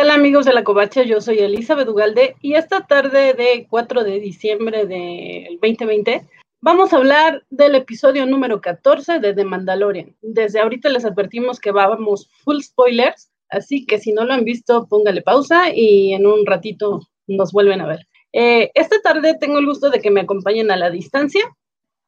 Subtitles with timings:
[0.00, 1.02] Hola, ¿qué tal amigos de la Covacha?
[1.02, 6.26] Yo soy Elizabeth Ugalde y esta tarde de 4 de diciembre del 2020
[6.62, 10.16] vamos a hablar del episodio número 14 de The Mandalorian.
[10.22, 14.86] Desde ahorita les advertimos que vamos full spoilers, así que si no lo han visto,
[14.88, 18.06] póngale pausa y en un ratito nos vuelven a ver.
[18.32, 21.42] Eh, esta tarde tengo el gusto de que me acompañen a la distancia.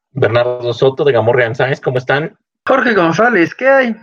[0.09, 2.39] Bernardo Soto de Gamorrean Science, ¿cómo están?
[2.65, 3.95] Jorge González, ¿qué hay?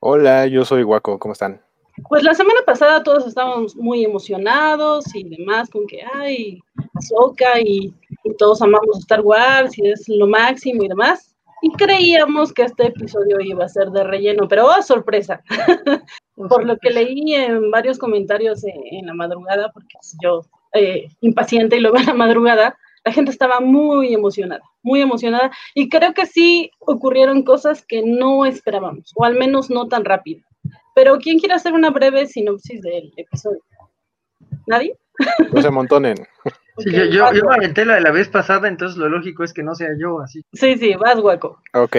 [0.00, 1.65] Hola, yo soy Guaco, ¿cómo están?
[2.08, 6.60] Pues la semana pasada todos estábamos muy emocionados y demás con que hay
[6.94, 7.92] Ahsoka y,
[8.24, 11.36] y, todos amamos Star Wars y es lo máximo y demás.
[11.62, 15.42] Y creíamos que este episodio iba a ser de relleno, pero oh, sorpresa.
[16.36, 20.42] Por lo que leí en varios comentarios en, la madrugada, porque yo
[20.74, 25.50] eh, impaciente y luego en la madrugada, la gente estaba muy emocionada, muy emocionada.
[25.74, 30.45] Y creo que sí ocurrieron cosas que no esperábamos, o al menos no tan rápido.
[30.96, 33.60] Pero ¿quién quiere hacer una breve sinopsis del episodio?
[34.66, 34.96] ¿Nadie?
[35.52, 36.16] No se amontonen.
[36.78, 39.52] Sí, yo, yo, yo, me aventé la de la vez pasada, entonces lo lógico es
[39.52, 40.42] que no sea yo así.
[40.54, 41.60] Sí, sí, vas hueco.
[41.74, 41.96] Ok,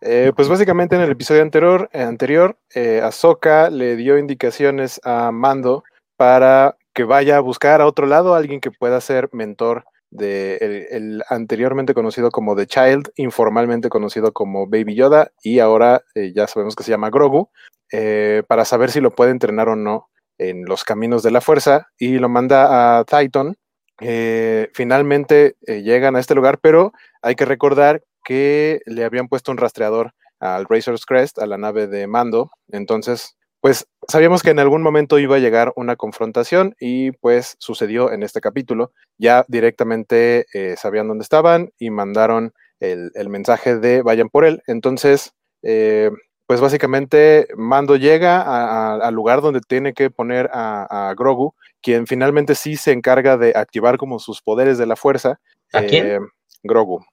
[0.00, 5.30] eh, pues básicamente en el episodio anterior, eh, anterior eh, Ahsoka le dio indicaciones a
[5.30, 5.84] Mando
[6.16, 10.56] para que vaya a buscar a otro lado a alguien que pueda ser mentor de
[10.56, 16.32] el, el, anteriormente conocido como The Child, informalmente conocido como Baby Yoda, y ahora eh,
[16.34, 17.48] ya sabemos que se llama Grogu,
[17.92, 21.88] eh, para saber si lo puede entrenar o no en los caminos de la fuerza,
[21.98, 23.56] y lo manda a Titan.
[24.00, 29.58] Eh, finalmente llegan a este lugar, pero hay que recordar que le habían puesto un
[29.58, 34.82] rastreador al Razor's Crest, a la nave de mando, entonces pues sabíamos que en algún
[34.82, 38.92] momento iba a llegar una confrontación y pues sucedió en este capítulo.
[39.18, 44.62] Ya directamente eh, sabían dónde estaban y mandaron el, el, mensaje de vayan por él.
[44.66, 46.10] Entonces, eh,
[46.50, 52.56] pues básicamente Mando llega al lugar donde tiene que poner a, a, Grogu, quien finalmente
[52.56, 55.38] sí se encarga de activar como sus poderes de la fuerza.
[55.72, 56.06] ¿A quién?
[56.08, 56.18] Eh,
[56.64, 57.04] Grogu.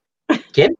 [0.51, 0.75] ¿Quién?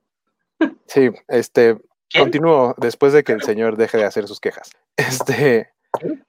[0.87, 1.77] Sí, este,
[2.09, 2.23] ¿Quién?
[2.23, 4.71] Continúo después de que el señor deje de hacer sus quejas.
[4.97, 5.69] Este,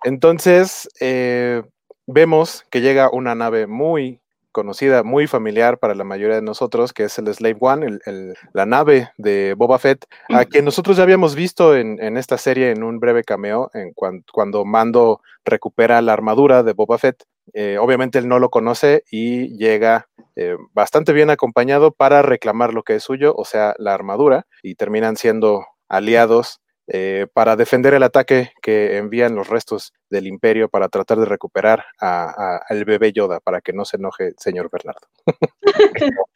[0.04, 1.62] entonces, eh,
[2.06, 4.20] vemos que llega una nave muy
[4.52, 8.34] conocida, muy familiar para la mayoría de nosotros, que es el Slave One, el, el,
[8.52, 12.70] la nave de Boba Fett, a quien nosotros ya habíamos visto en, en esta serie
[12.70, 17.24] en un breve cameo, en cuan, cuando Mando recupera la armadura de Boba Fett.
[17.54, 22.82] Eh, obviamente él no lo conoce y llega eh, bastante bien acompañado para reclamar lo
[22.82, 26.60] que es suyo, o sea, la armadura, y terminan siendo aliados
[26.90, 31.84] eh, para defender el ataque que envían los restos del imperio para tratar de recuperar
[31.98, 35.06] al bebé Yoda, para que no se enoje el señor Bernardo.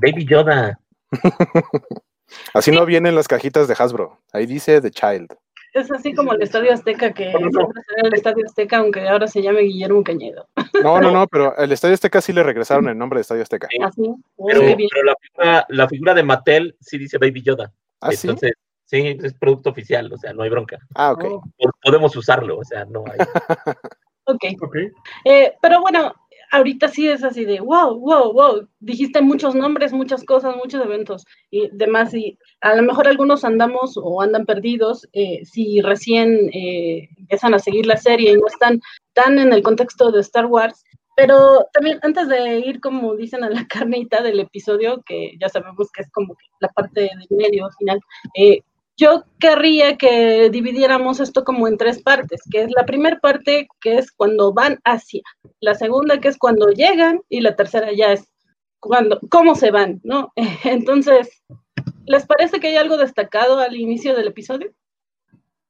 [0.00, 0.78] Baby Yoda.
[2.54, 5.36] Así no vienen las cajitas de Hasbro, ahí dice The Child.
[5.74, 10.04] Es así como el Estadio Azteca, que el Estadio Azteca, aunque ahora se llame Guillermo
[10.04, 10.46] Cañedo.
[10.82, 13.68] No, no, no, pero el Estadio Azteca sí le regresaron el nombre de Estadio Azteca.
[13.82, 14.02] ¿Ah, sí?
[14.46, 17.72] Pero, pero la, figura, la, figura, de Mattel sí dice Baby Yoda.
[18.02, 18.52] ¿Ah, Entonces,
[18.92, 19.18] sí?
[19.22, 20.78] es producto oficial, o sea, no hay bronca.
[20.94, 21.42] Ah, ok.
[21.82, 23.18] Podemos usarlo, o sea, no hay.
[24.24, 24.44] ok.
[24.60, 24.88] okay.
[25.24, 26.12] Eh, pero bueno,
[26.52, 28.68] ahorita sí es así de wow, wow, wow.
[28.78, 32.14] Dijiste muchos nombres, muchas cosas, muchos eventos y demás.
[32.14, 37.58] Y a lo mejor algunos andamos o andan perdidos eh, si recién eh, empiezan a
[37.58, 38.80] seguir la serie y no están
[39.14, 40.84] tan en el contexto de Star Wars.
[41.16, 45.90] Pero también antes de ir, como dicen, a la carnita del episodio, que ya sabemos
[45.92, 48.00] que es como la parte del medio final,
[48.34, 48.60] eh,
[48.96, 53.98] yo querría que dividiéramos esto como en tres partes, que es la primera parte que
[53.98, 55.22] es cuando van hacia,
[55.60, 58.28] la segunda que es cuando llegan y la tercera ya es
[58.80, 60.32] cuando, cómo se van, ¿no?
[60.64, 61.42] Entonces,
[62.06, 64.72] ¿les parece que hay algo destacado al inicio del episodio?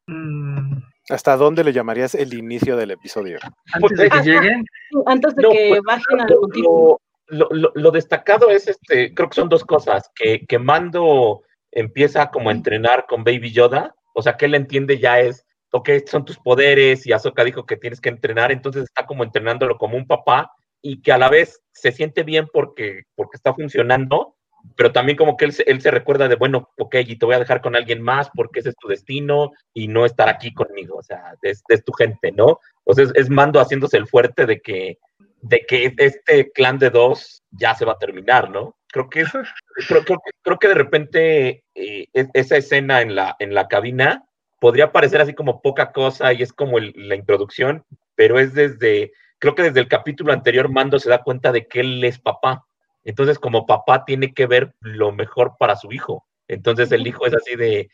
[0.07, 0.83] Mm.
[1.11, 3.39] ¿Hasta dónde le llamarías el inicio del episodio?
[3.73, 4.65] Antes de que Hasta, lleguen.
[5.07, 9.29] Antes de no, que pues, bajen al lo, lo, lo, lo, destacado es, este, creo
[9.29, 14.23] que son dos cosas, que, que Mando empieza como a entrenar con Baby Yoda, o
[14.23, 18.01] sea que él entiende ya es, ok, son tus poderes y Ahsoka dijo que tienes
[18.01, 20.53] que entrenar, entonces está como entrenándolo como un papá
[20.83, 24.37] y que a la vez se siente bien porque, porque está funcionando,
[24.77, 27.41] pero también como que él, él se recuerda de, bueno, ok, y te voy a
[27.41, 31.03] dejar con alguien más porque ese es tu destino y no estar aquí conmigo, o
[31.03, 32.61] sea, es, es tu gente, ¿no?
[32.85, 34.99] O sea, es, es Mando haciéndose el fuerte de que,
[35.41, 38.77] de que este clan de dos ya se va a terminar, ¿no?
[38.93, 39.25] Creo que,
[39.89, 44.25] creo, creo, creo que de repente eh, esa escena en la, en la cabina
[44.61, 47.85] podría parecer así como poca cosa y es como el, la introducción,
[48.15, 51.81] pero es desde, creo que desde el capítulo anterior Mando se da cuenta de que
[51.81, 52.65] él es papá.
[53.03, 56.25] Entonces, como papá tiene que ver lo mejor para su hijo.
[56.47, 57.89] Entonces el hijo es así de,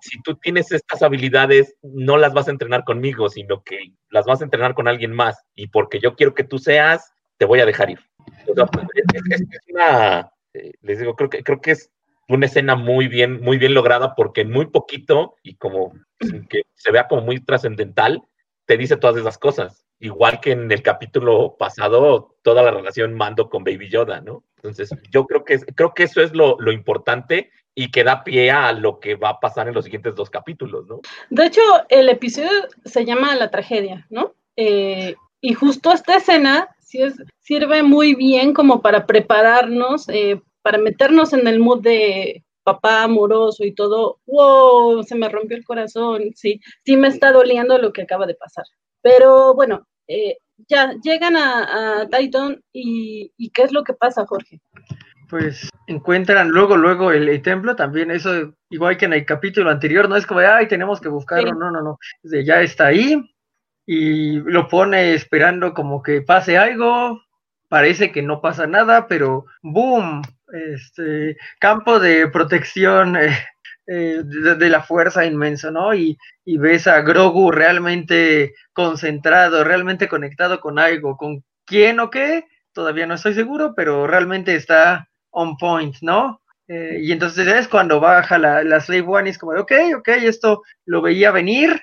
[0.00, 3.78] si tú tienes estas habilidades, no las vas a entrenar conmigo, sino que
[4.10, 5.42] las vas a entrenar con alguien más.
[5.54, 8.09] Y porque yo quiero que tú seas, te voy a dejar ir.
[8.46, 11.90] Es, una, eh, les digo, creo que, creo que es
[12.28, 15.92] una escena muy bien, muy bien lograda porque en muy poquito y como
[16.48, 18.22] que se vea como muy trascendental,
[18.66, 19.84] te dice todas esas cosas.
[19.98, 24.44] Igual que en el capítulo pasado, toda la relación Mando con Baby Yoda, ¿no?
[24.56, 28.50] Entonces, yo creo que, creo que eso es lo, lo importante y que da pie
[28.50, 31.00] a lo que va a pasar en los siguientes dos capítulos, ¿no?
[31.30, 32.50] De hecho, el episodio
[32.84, 34.34] se llama La tragedia, ¿no?
[34.56, 40.78] Eh, y justo esta escena sí es, sirve muy bien como para prepararnos, eh, para
[40.78, 46.32] meternos en el mood de papá amoroso y todo, wow, se me rompió el corazón,
[46.34, 48.64] sí, sí me está doliendo lo que acaba de pasar.
[49.02, 50.38] Pero bueno, eh,
[50.68, 54.60] ya llegan a, a Titan y, y ¿qué es lo que pasa, Jorge?
[55.28, 60.16] pues encuentran luego, luego el, templo, también eso, igual que en el capítulo anterior, no
[60.16, 61.98] es como, ay, tenemos que buscarlo, no, no, no,
[62.44, 63.32] ya está ahí
[63.86, 67.20] y lo pone esperando como que pase algo,
[67.70, 70.22] parece que no pasa nada, pero boom,
[70.52, 73.38] este campo de protección eh,
[73.86, 75.94] eh, de, la fuerza inmenso, ¿no?
[75.94, 82.44] Y, y ves a Grogu realmente concentrado, realmente conectado con algo, con quién o qué,
[82.72, 86.42] todavía no estoy seguro, pero realmente está on point, ¿no?
[86.66, 90.08] Eh, y entonces es cuando baja la, la Slave One y es como, ok, ok,
[90.08, 91.80] esto lo veía venir,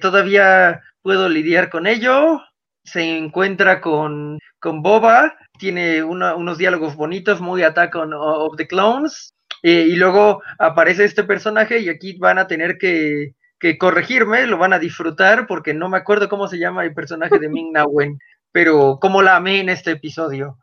[0.00, 2.40] todavía puedo lidiar con ello.
[2.82, 9.34] Se encuentra con, con Boba, tiene unos diálogos bonitos, muy Attack on, of the Clones,
[9.62, 14.58] eh, y luego aparece este personaje y aquí van a tener que, que, corregirme, lo
[14.58, 17.84] van a disfrutar porque no me acuerdo cómo se llama el personaje de Ming Na
[17.84, 18.18] Wen,
[18.52, 20.58] pero cómo la amé en este episodio.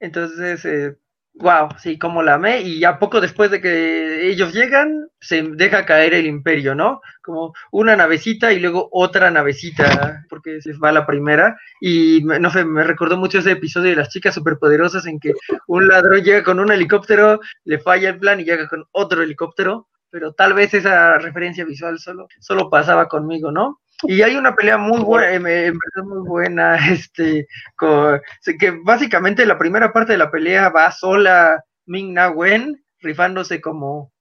[0.00, 0.96] Entonces, eh,
[1.36, 2.60] Wow, sí, como la amé.
[2.60, 7.00] Y ya poco después de que ellos llegan, se deja caer el imperio, ¿no?
[7.22, 11.56] Como una navecita y luego otra navecita, porque se va la primera.
[11.80, 15.32] Y no sé, me recordó mucho ese episodio de las chicas superpoderosas en que
[15.66, 19.88] un ladrón llega con un helicóptero, le falla el plan y llega con otro helicóptero.
[20.10, 23.80] Pero tal vez esa referencia visual solo, solo pasaba conmigo, ¿no?
[24.06, 27.46] Y hay una pelea muy buena, en verdad muy buena, este,
[27.78, 34.12] que básicamente la primera parte de la pelea va sola Ming Na Wen, rifándose como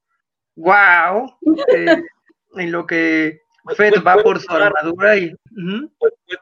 [0.56, 1.38] wow,
[1.74, 2.04] eh,
[2.56, 3.40] en lo que
[3.76, 5.34] Fed va por su armadura y...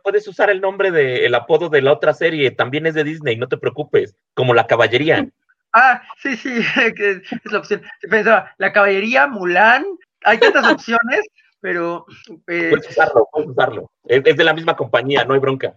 [0.03, 3.47] Puedes usar el nombre del apodo de la otra serie, también es de Disney, no
[3.47, 5.27] te preocupes, como la caballería.
[5.73, 6.49] Ah, sí, sí,
[6.97, 7.81] es la opción.
[8.09, 9.85] Pensaba, la caballería, Mulan,
[10.23, 11.27] hay tantas opciones
[11.61, 12.05] pero...
[12.47, 13.91] Eh, puedes usarlo, puedes usarlo.
[14.05, 15.75] Es, de la misma compañía, no hay bronca.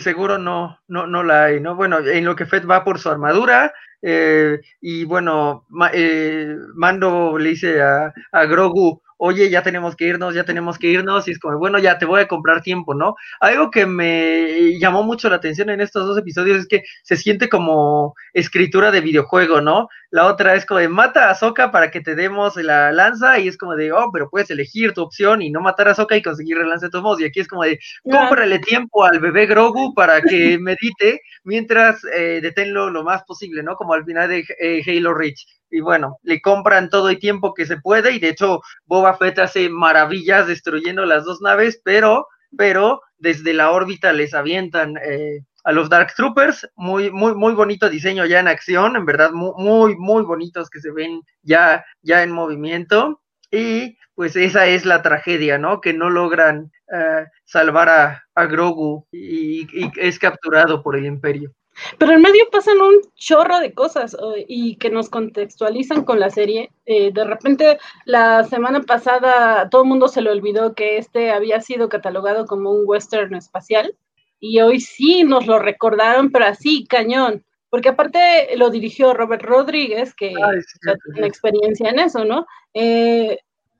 [0.00, 1.74] Seguro no, no, no la hay, ¿no?
[1.74, 3.72] Bueno, en lo que Fed va por su armadura,
[4.02, 10.34] eh, y bueno, eh, Mando le dice a, a Grogu, oye, ya tenemos que irnos,
[10.34, 13.16] ya tenemos que irnos, y es como, bueno, ya te voy a comprar tiempo, ¿no?
[13.40, 17.48] Algo que me llamó mucho la atención en estos dos episodios es que se siente
[17.48, 19.88] como escritura de videojuego, ¿no?
[20.10, 23.48] La otra es como de mata a Soka para que te demos la lanza, y
[23.48, 26.22] es como de, oh, pero puedes elegir tu opción y no matar a Soka y
[26.22, 29.44] conseguir el lance de todos modos, y aquí es como de, cómprale tiempo al bebé
[29.46, 33.74] Grogu para que medite mientras eh, deténlo lo más posible, ¿no?
[33.76, 35.46] Como al final de eh, Halo Reach.
[35.70, 39.38] Y bueno, le compran todo el tiempo que se puede y de hecho Boba Fett
[39.38, 45.72] hace maravillas destruyendo las dos naves, pero, pero desde la órbita les avientan eh, a
[45.72, 50.22] los Dark Troopers, muy, muy, muy bonito diseño ya en acción, en verdad muy, muy,
[50.22, 53.20] bonitos que se ven ya, ya en movimiento
[53.50, 55.82] y pues esa es la tragedia, ¿no?
[55.82, 59.66] Que no logran eh, salvar a, a Grogu y
[60.00, 61.52] es capturado por el imperio.
[61.98, 64.16] Pero en medio pasan un chorro de cosas
[64.48, 66.70] y que nos contextualizan con la serie.
[66.86, 71.60] Eh, de repente, la semana pasada todo el mundo se le olvidó que este había
[71.60, 73.94] sido catalogado como un western espacial
[74.40, 77.44] y hoy sí nos lo recordaron, pero así, cañón.
[77.70, 82.46] Porque aparte lo dirigió Robert Rodríguez, que ya tiene experiencia en eso, ¿no?
[82.72, 83.38] Eh,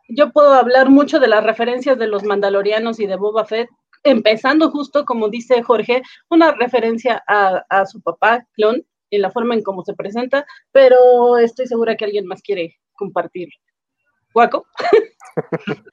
[0.08, 3.68] yo puedo hablar mucho de las referencias de los Mandalorianos y de Boba Fett,
[4.04, 9.62] empezando justo, como dice Jorge, una referencia a, su papá, Clon, en la forma en
[9.62, 13.48] cómo se presenta, pero estoy segura que alguien más quiere compartir.
[14.34, 14.66] ¿Guaco?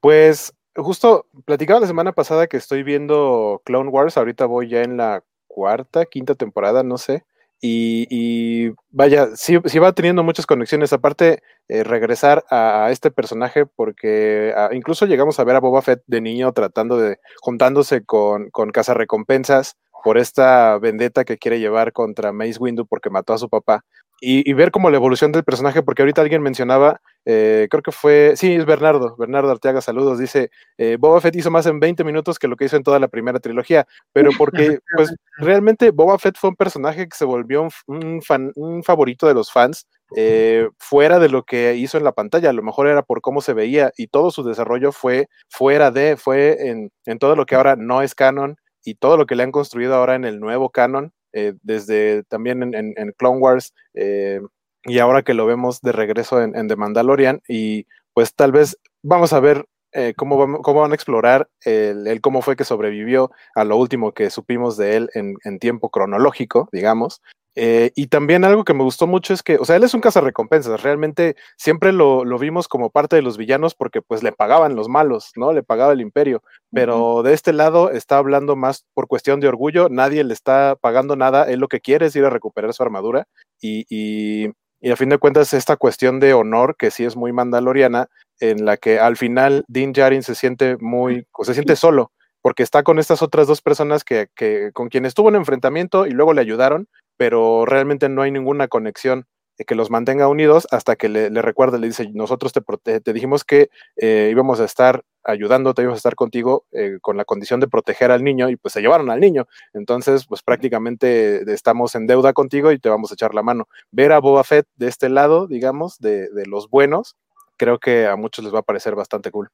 [0.00, 4.96] pues justo platicaba la semana pasada que estoy viendo Clone Wars, ahorita voy ya en
[4.96, 7.24] la cuarta, quinta temporada, no sé.
[7.64, 10.92] Y, vaya, sí, sí, va teniendo muchas conexiones.
[10.92, 16.02] Aparte, eh, regresar a, este personaje, porque ah, incluso llegamos a ver a Boba Fett
[16.08, 22.32] de niño tratando de, juntándose con, con recompensas por esta vendetta que quiere llevar contra
[22.32, 23.84] Mace Windu porque mató a su papá.
[24.24, 28.34] Y, ver como la evolución del personaje, porque ahorita alguien mencionaba, eh, creo que fue,
[28.36, 32.38] sí, es Bernardo, Bernardo Arteaga, saludos, dice, eh, Boba Fett hizo más en 20 minutos
[32.38, 36.36] que lo que hizo en toda la primera trilogía, pero porque, pues, realmente Boba Fett
[36.38, 41.18] fue un personaje que se volvió un, fan, un favorito de los fans, eh, fuera
[41.18, 43.90] de lo que hizo en la pantalla, a lo mejor era por cómo se veía,
[43.96, 48.02] y todo su desarrollo fue fuera de, fue en, en todo lo que ahora no
[48.02, 51.54] es canon, y todo lo que le han construido ahora en el nuevo canon, eh,
[51.62, 54.40] desde también en, Clone Wars eh,
[54.84, 59.32] y ahora que lo vemos de regreso en, The Mandalorian y pues tal vez vamos
[59.32, 63.76] a ver eh, cómo, cómo, van a explorar el, cómo fue que sobrevivió a lo
[63.76, 67.20] último que supimos de él en, tiempo cronológico, digamos,
[67.54, 70.00] eh, y también algo que me gustó mucho es que, o sea, él es un
[70.00, 74.88] cazarrecompensas, realmente siempre lo, vimos como parte de los villanos porque pues le pagaban los
[74.88, 75.52] malos, ¿no?
[75.52, 76.42] Le pagaba el imperio,
[76.72, 81.14] pero de este lado está hablando más por cuestión de orgullo, nadie le está pagando
[81.14, 83.26] nada, él lo que quiere es ir a recuperar su armadura
[83.60, 84.50] y, y,
[84.90, 88.08] a fin de cuentas esta cuestión de honor que sí es muy mandaloriana,
[88.40, 92.64] en la que al final Din Djarin se siente muy, o se siente solo, porque
[92.64, 96.32] está con estas otras dos personas que, que, con quienes tuvo un enfrentamiento y luego
[96.32, 96.88] le ayudaron,
[97.22, 99.28] pero realmente no hay ninguna conexión
[99.64, 103.70] que los mantenga unidos hasta que le, recuerde, le dice, nosotros te, te dijimos que
[103.94, 108.10] eh, íbamos a estar ayudándote, íbamos a estar contigo eh, con la condición de proteger
[108.10, 109.46] al niño y pues se llevaron al niño.
[109.72, 113.68] Entonces, pues prácticamente estamos en deuda contigo y te vamos a echar la mano.
[113.92, 117.14] Ver a Boba Fett de este lado, digamos, de, los buenos,
[117.56, 119.48] creo que a muchos les va a parecer bastante cool.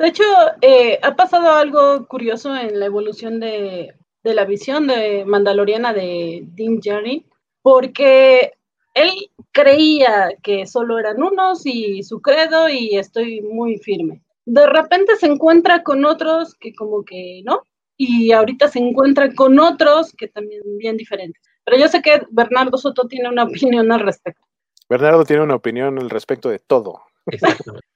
[0.00, 0.24] De hecho,
[0.60, 6.44] eh, ha pasado algo curioso en la evolución de, de la visión de Mandaloriana de
[6.54, 7.24] Dean Djarin,
[7.62, 8.52] porque
[8.94, 9.10] él
[9.52, 14.22] creía que solo eran unos y su credo y estoy muy firme.
[14.44, 17.62] De repente se encuentra con otros que como que no,
[17.96, 21.42] y ahorita se encuentra con otros que también bien diferentes.
[21.64, 24.42] Pero yo sé que Bernardo Soto tiene una opinión al respecto.
[24.88, 27.02] Bernardo tiene una opinión al respecto de todo.
[27.26, 27.86] Exactamente.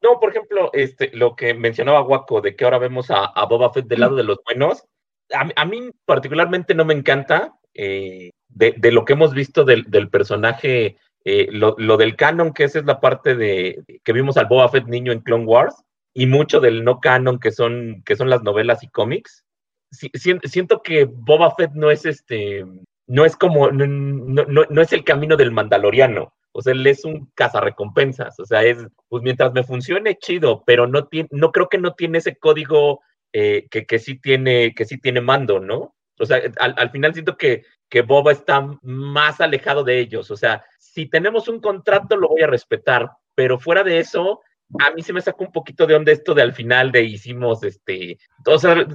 [0.00, 3.72] No, por ejemplo, este, lo que mencionaba Waco, de que ahora vemos a, a Boba
[3.72, 4.84] Fett del lado de los buenos,
[5.32, 11.48] a, mí particularmente no me encanta eh, de, lo que hemos visto del, personaje, eh,
[11.52, 15.12] lo, del canon, que esa es la parte de que vimos al Boba Fett niño
[15.12, 15.74] en Clone Wars,
[16.14, 19.44] y mucho del no canon, que son, que son las novelas y cómics.
[19.90, 22.64] siento que Boba Fett no es este,
[23.08, 26.34] no es como, no, no, es el camino del mandaloriano.
[26.52, 28.38] O sea, él es un cazarrecompensas.
[28.40, 31.94] O sea, es, pues mientras me funcione, chido, pero no, tiene, no creo que no
[31.94, 33.00] tiene ese código
[33.32, 35.94] eh, que, que, sí tiene, que sí tiene mando, ¿no?
[36.18, 40.30] O sea, al, final siento que, que Boba está más alejado de ellos.
[40.30, 44.40] O sea, si tenemos un contrato, lo voy a respetar, pero fuera de eso,
[44.80, 47.62] a mí se me sacó un poquito de onda esto de al final de hicimos
[47.62, 48.86] este, o sea,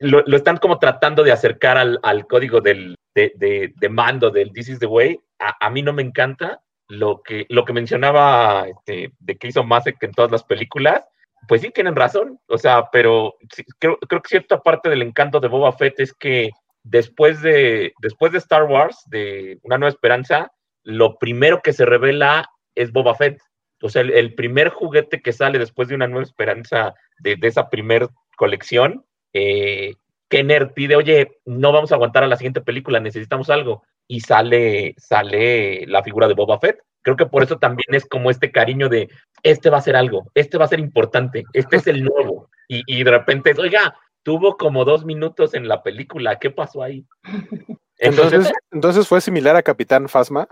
[0.00, 4.70] lo, están como tratando de acercar al, al código del, de, de, mando del This
[4.70, 5.20] is the Way.
[5.38, 9.64] A, a, mí no me encanta lo que, lo que mencionaba este, de que hizo
[9.64, 11.04] Masek en todas las películas
[11.48, 13.34] pues sí, tienen razón, o sea, pero
[13.78, 16.50] creo, que cierta parte del encanto de Boba Fett es que
[16.84, 20.52] después de, después de Star Wars, de Una Nueva Esperanza,
[20.84, 23.40] lo primero que se revela es Boba Fett.
[23.80, 28.08] O sea, el, primer juguete que sale después de Una Nueva Esperanza, de, esa primer
[28.36, 29.94] colección, eh,
[30.28, 33.82] Kenner pide, oye, no vamos a aguantar a la siguiente película, necesitamos algo.
[34.06, 36.78] Y sale, sale la figura de Boba Fett.
[37.08, 39.08] Creo que por eso también es como este cariño de,
[39.42, 42.50] este va a ser algo, este va a ser importante, este es el nuevo.
[42.68, 47.06] Y, de repente, oiga, tuvo como dos minutos en la película, ¿qué pasó ahí?
[47.96, 50.46] Entonces, entonces, fue similar a Capitán Fasma.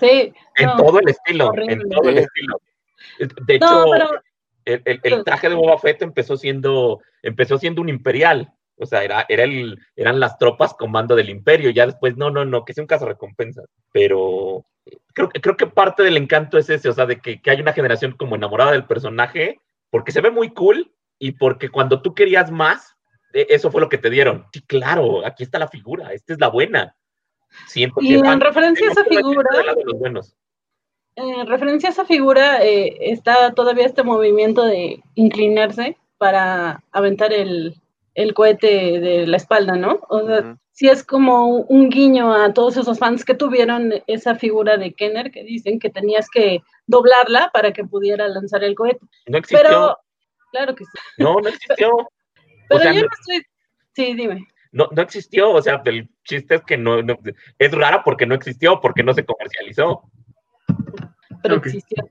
[0.00, 0.32] Sí.
[0.56, 2.60] En todo el estilo, en todo el estilo.
[3.18, 3.84] De hecho,
[4.64, 8.54] el, traje de Boba Fett empezó siendo, empezó siendo un imperial.
[8.76, 11.70] O sea, era, era el, eran las tropas comando del imperio.
[11.70, 13.62] Ya después, no, no, no, que sea un caso recompensa.
[13.92, 14.64] Pero
[15.12, 17.72] creo, creo que parte del encanto es ese, o sea, de que, que hay una
[17.72, 19.60] generación como enamorada del personaje,
[19.90, 22.96] porque se ve muy cool y porque cuando tú querías más,
[23.32, 24.46] e, eso fue lo que te dieron.
[24.52, 26.96] Sí, claro, aquí está la figura, esta es la buena.
[27.66, 29.48] Siento y en referencia a esa figura,
[31.16, 37.80] en referencia a esa figura, está todavía este movimiento de inclinarse para aventar el,
[38.14, 40.00] el cohete de la espalda, ¿no?
[40.08, 44.76] O sea, sí es como un guiño a todos esos fans que tuvieron esa figura
[44.76, 49.06] de Kenner que dicen que tenías que doblarla para que pudiera lanzar el cohete.
[49.26, 49.62] No existió.
[49.62, 49.98] Pero,
[50.50, 50.90] claro que sí.
[51.18, 52.08] No, no existió.
[52.68, 53.46] Pero yo no estoy...
[53.92, 54.48] Sí, dime.
[54.72, 56.98] No, no existió, o sea, el chiste es que no,
[57.58, 60.10] es rara porque no existió, porque no se comercializó.
[61.40, 62.04] Pero existió.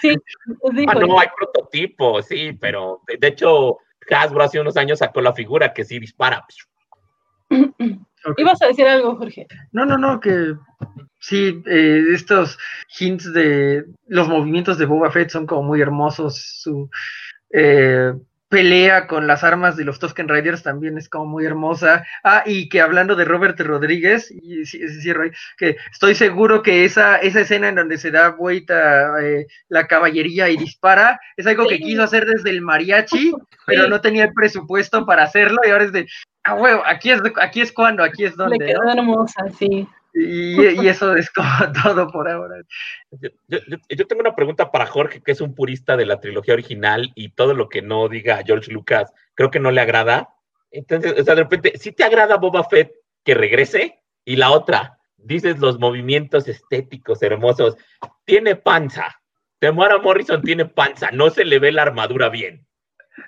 [0.00, 0.14] sí,
[0.88, 3.76] ah, no, hay prototipos, sí, pero de hecho
[4.10, 6.46] Hasbro hace unos años sacó la figura que sí dispara.
[8.36, 9.46] Ibas a decir algo, Jorge.
[9.72, 10.54] No, no, no, que
[11.18, 12.58] sí, eh, estos
[12.98, 16.60] hints de los movimientos de Boba Fett son como muy hermosos.
[16.62, 16.90] Su
[17.52, 18.12] eh,
[18.50, 22.04] pelea con las armas de los Tusken Riders también es como muy hermosa.
[22.24, 27.16] Ah, y que hablando de Robert Rodríguez, y cierro ahí, que estoy seguro que esa,
[27.16, 31.78] esa escena en donde se da vuelta eh, la caballería y dispara, es algo que
[31.78, 33.32] quiso hacer desde el mariachi,
[33.66, 36.08] pero no tenía el presupuesto para hacerlo, y ahora es de,
[36.44, 38.58] ah, huevo, aquí es, aquí es cuando, aquí es donde.
[38.58, 39.86] Le quedó hermosa, sí.
[40.12, 41.48] Y, eso es como
[41.84, 42.56] todo por ahora.
[43.48, 47.30] Yo, tengo una pregunta para Jorge, que es un purista de la trilogía original y
[47.30, 50.30] todo lo que no diga George Lucas, creo que no le agrada.
[50.72, 52.92] Entonces, o sea, de repente, si te agrada Boba Fett
[53.24, 54.00] que regrese?
[54.24, 57.76] Y la otra, dices los movimientos estéticos hermosos,
[58.24, 59.20] tiene panza.
[59.58, 62.66] Temora Morrison tiene panza, no se le ve la armadura bien.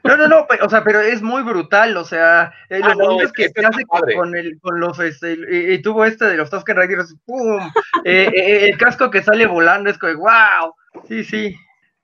[0.04, 3.48] No, no, no, o sea, pero es muy brutal, o sea, eh, ah, los que,
[3.48, 7.60] se hace con, el, con los, este, y, tuvo este de los Tusken Riders, ¡pum!
[8.04, 10.74] Eh, eh, el casco que sale volando es como, ¡wow!
[11.06, 11.56] Sí, sí.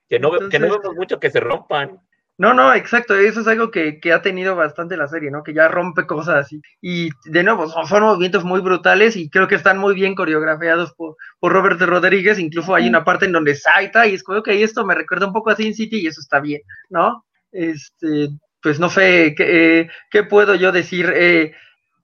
[0.08, 2.00] Que no, que no vemos mucho que se rompan.
[2.38, 5.42] No, no, exacto, eso es algo que, que, ha tenido bastante la serie, ¿no?
[5.42, 6.62] Que ya rompe cosas así.
[6.80, 11.16] Y de nuevo, son, movimientos muy brutales y creo que están muy bien coreografiados por,
[11.40, 12.38] por Robert Rodríguez.
[12.38, 15.32] Incluso hay una parte en donde salta y es como, ok, esto me recuerda un
[15.32, 17.24] poco a Sin City y eso está bien, ¿no?
[17.52, 18.28] Este,
[18.62, 21.12] pues no sé, ¿qué, eh, ¿qué puedo yo decir?
[21.14, 21.54] Eh,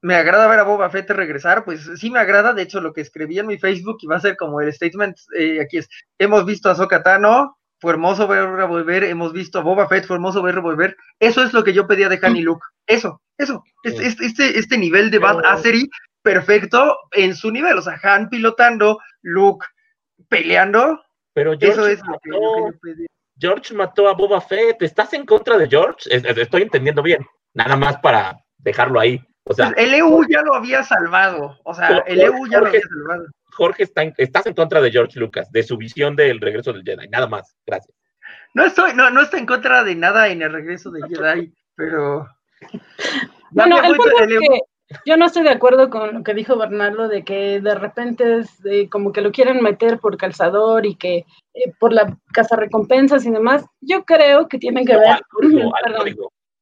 [0.01, 1.65] ¿Me agrada ver a Boba Fett regresar?
[1.65, 4.21] Pues sí me agrada, de hecho lo que escribí en mi Facebook y va a
[4.21, 9.03] ser como el statement, eh, aquí es, hemos visto a Sokatano, fue hermoso verla volver,
[9.03, 12.19] hemos visto a Boba Fett, fue hermoso volver, eso es lo que yo pedía de
[12.21, 15.89] Han y Luke, eso, eso, este, este, este, nivel de Bad Assery
[16.21, 19.65] perfecto en su nivel, o sea, Han pilotando, Luke
[20.29, 21.01] peleando,
[21.33, 23.05] pero eso es lo que, yo pedí.
[23.37, 24.81] George mató a Boba Fett.
[24.81, 26.09] ¿Estás en contra de George?
[26.09, 27.25] estoy entendiendo bien.
[27.53, 29.21] Nada más para dejarlo ahí.
[29.43, 31.59] O sea, pues el EU ya lo había salvado.
[31.63, 33.27] O sea, el EU ya lo había salvado.
[33.51, 37.07] Jorge, está estás en contra de George Lucas, de su visión del regreso del Jedi.
[37.09, 37.55] Nada más.
[37.65, 37.95] Gracias.
[38.53, 42.27] No estoy, no, no estoy en contra de nada en el regreso del Jedi, pero.
[43.51, 44.59] Bueno, el punto es que
[45.05, 48.49] yo no estoy de acuerdo con lo que dijo Bernardo de que de repente es
[48.91, 53.31] como que lo quieren meter por calzador y que eh, por la casa recompensas y
[53.31, 53.65] demás.
[53.81, 55.19] Yo creo que tienen que ver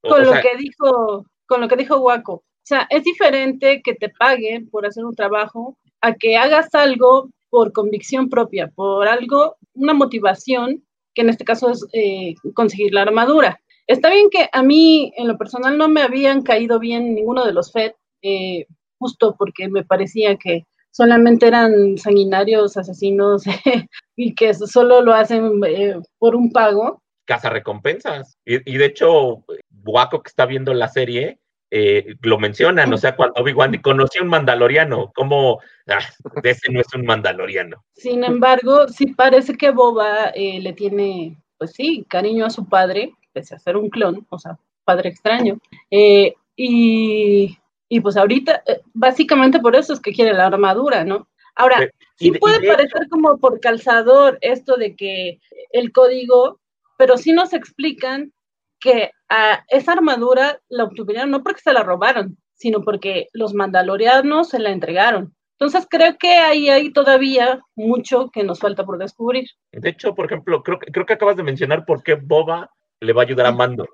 [0.02, 2.34] con lo que dijo con lo que dijo Waco.
[2.34, 7.30] O sea, es diferente que te paguen por hacer un trabajo a que hagas algo
[7.50, 10.84] por convicción propia, por algo, una motivación,
[11.14, 13.60] que en este caso es eh, conseguir la armadura.
[13.86, 17.54] Está bien que a mí, en lo personal, no me habían caído bien ninguno de
[17.54, 17.92] los FED,
[18.24, 18.66] eh,
[18.98, 23.44] justo porque me parecía que solamente eran sanguinarios, asesinos
[24.16, 27.02] y que solo lo hacen eh, por un pago.
[27.26, 28.38] Casa recompensas.
[28.46, 29.44] Y, de hecho,
[29.86, 31.40] Waco que está viendo la serie,
[31.72, 36.00] eh, lo mencionan, o sea, cuando Obi-Wan conoció un mandaloriano, como ah,
[36.44, 37.84] ese no es un mandaloriano.
[37.96, 43.56] Sin embargo, sí parece que Boba le tiene, pues sí, cariño a su padre, pese
[43.56, 45.58] a ser un clon, o sea, padre extraño.
[45.90, 47.58] y
[47.94, 51.28] y pues ahorita, eh, básicamente por eso es que quiere la armadura, ¿no?
[51.54, 55.40] Ahora, sí puede parecer como por calzador esto de que
[55.72, 56.60] el código,
[56.98, 58.34] pero sí nos explican
[58.80, 64.50] que a esa armadura la obtuvieron no porque se la robaron, sino porque los mandalorianos
[64.50, 65.36] se la entregaron.
[65.60, 69.48] Entonces creo que ahí hay todavía mucho que nos falta por descubrir.
[69.72, 73.22] De hecho, por ejemplo, creo, creo que acabas de mencionar por qué Boba le va
[73.22, 73.88] a ayudar a Mando,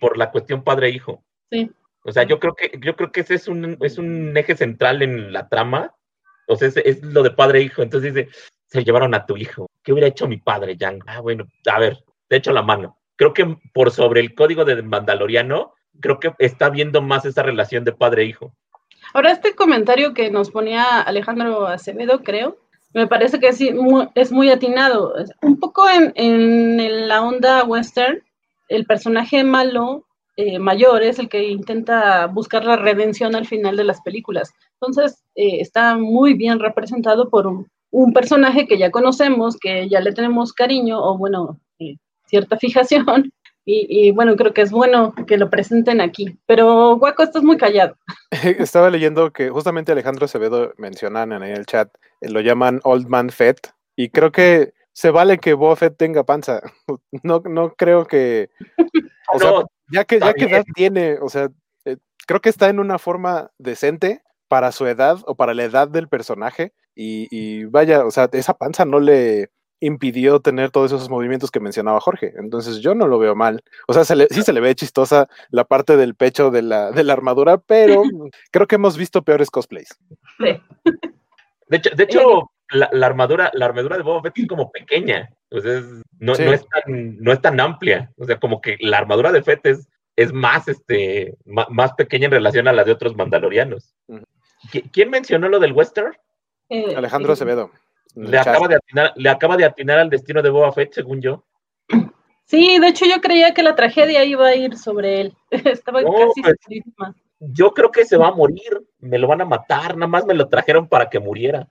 [0.00, 1.22] por la cuestión padre-hijo.
[1.50, 1.70] Sí.
[2.04, 5.02] O sea, yo creo que, yo creo que ese es un, es un eje central
[5.02, 5.94] en la trama.
[6.48, 7.82] O sea, es, lo de padre e hijo.
[7.82, 8.30] Entonces dice,
[8.66, 9.66] se llevaron a tu hijo.
[9.82, 11.00] ¿Qué hubiera hecho mi padre, Yang?
[11.06, 12.98] Ah, bueno, a ver, te echo la mano.
[13.16, 17.84] Creo que por sobre el código de Mandaloriano, creo que está viendo más esa relación
[17.84, 18.52] de padre e hijo.
[19.14, 22.56] Ahora, este comentario que nos ponía Alejandro Acevedo, creo,
[22.94, 23.74] me parece que sí,
[24.14, 25.14] es muy atinado.
[25.40, 28.22] Un poco en, en la onda western,
[28.68, 30.04] el personaje malo
[30.36, 34.52] eh, mayor es el que intenta buscar la redención al final de las películas.
[34.80, 40.12] Entonces, eh, está muy bien representado por un, personaje que ya conocemos, que ya le
[40.12, 43.30] tenemos cariño o, bueno, eh, cierta fijación.
[43.64, 46.36] Y, bueno, creo que es bueno que lo presenten aquí.
[46.46, 47.94] Pero, Guaco, estás muy callado.
[48.58, 51.88] Estaba leyendo que justamente Alejandro Acevedo mencionan en el chat,
[52.20, 56.60] lo llaman Old Man Fett, y creo que se vale que Boba Fett tenga panza.
[57.22, 58.50] No, no creo que.
[59.32, 59.50] O sea,
[59.92, 61.50] ya que, ya que edad tiene, o sea,
[61.84, 65.88] eh, creo que está en una forma decente para su edad o para la edad
[65.88, 66.72] del personaje.
[66.94, 69.50] Y, vaya, o sea, esa panza no le,
[69.82, 72.32] impidió tener todos esos movimientos que mencionaba Jorge.
[72.36, 73.64] Entonces yo no lo veo mal.
[73.88, 76.92] O sea, se le, sí se le ve chistosa la parte del pecho de la,
[76.92, 78.02] de la armadura, pero
[78.52, 79.98] creo que hemos visto peores cosplays.
[80.38, 85.28] De hecho, de hecho la, armadura, la armadura de Boba Fett es como pequeña.
[85.52, 85.84] Entonces,
[86.18, 88.10] no, no, es tan, no es tan amplia.
[88.16, 89.86] O sea, como que la armadura de Fett es,
[90.16, 93.94] es más, este, más, pequeña en relación a la de otros mandalorianos.
[94.92, 96.16] ¿Quién mencionó lo del western?
[96.70, 97.70] Eh, Alejandro Acevedo.
[98.14, 101.44] Le acaba, de atinar, le acaba de atinar al destino de Boba Fett, según yo.
[102.44, 105.36] Sí, de hecho yo creía que la tragedia iba a ir sobre él.
[105.50, 109.96] Estaba casi pues, Yo creo que se va a morir, me lo van a matar,
[109.96, 111.66] nada más me lo trajeron para que muriera.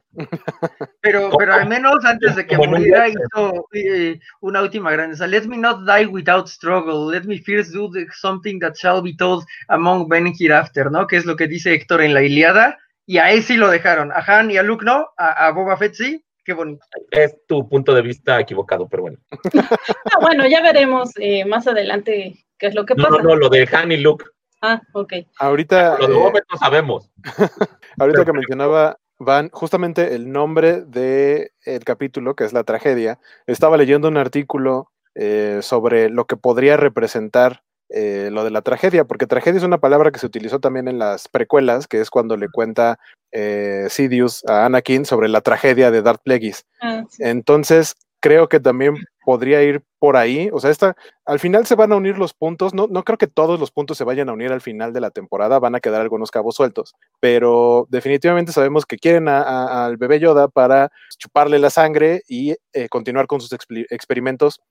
[1.02, 5.28] Pero, pero al menos antes de que muriera hizo eh, una última grandeza.
[5.28, 7.10] Let me not die without struggle.
[7.10, 11.08] Let me first do something that shall be told among men hereafter, ¿no?
[11.08, 12.78] Que es lo que dice Héctor en la Iliada.
[13.06, 14.12] Y a él sí lo dejaron.
[14.12, 16.84] A Han y a Luke no, a, a Boba Fett sí, Qué bonito.
[17.12, 19.18] Es tu punto de vista equivocado, pero bueno.
[20.12, 23.10] ah, bueno, ya veremos eh, más adelante qué es lo que pasa.
[23.10, 24.26] No, no, lo de Han y Luke.
[24.62, 25.14] Ah, ok.
[25.40, 25.98] Ahorita.
[26.00, 27.10] Lo de eh, no sabemos.
[28.00, 33.78] ahorita que mencionaba Van, justamente el nombre del el capítulo, que es la tragedia, estaba
[33.78, 39.28] leyendo un artículo eh, sobre lo que podría representar eh, lo de la tragedia, porque
[39.28, 42.48] tragedia es una palabra que se utilizó también en las precuelas, que es cuando le
[42.50, 42.98] cuenta
[43.32, 46.66] eh, Sidious a Anakin sobre la tragedia de Darth Plagueis.
[46.82, 50.50] Ah, Entonces, creo que también podría ir por ahí.
[50.54, 52.74] O sea, esta, al final se van a unir los puntos.
[52.74, 55.12] No, no creo que todos los puntos se vayan a unir al final de la
[55.12, 55.60] temporada.
[55.60, 56.96] Van a quedar algunos cabos sueltos.
[57.20, 63.28] Pero definitivamente sabemos que quieren al bebé Yoda para chuparle la sangre y eh, continuar
[63.28, 63.52] con sus
[63.90, 64.62] experimentos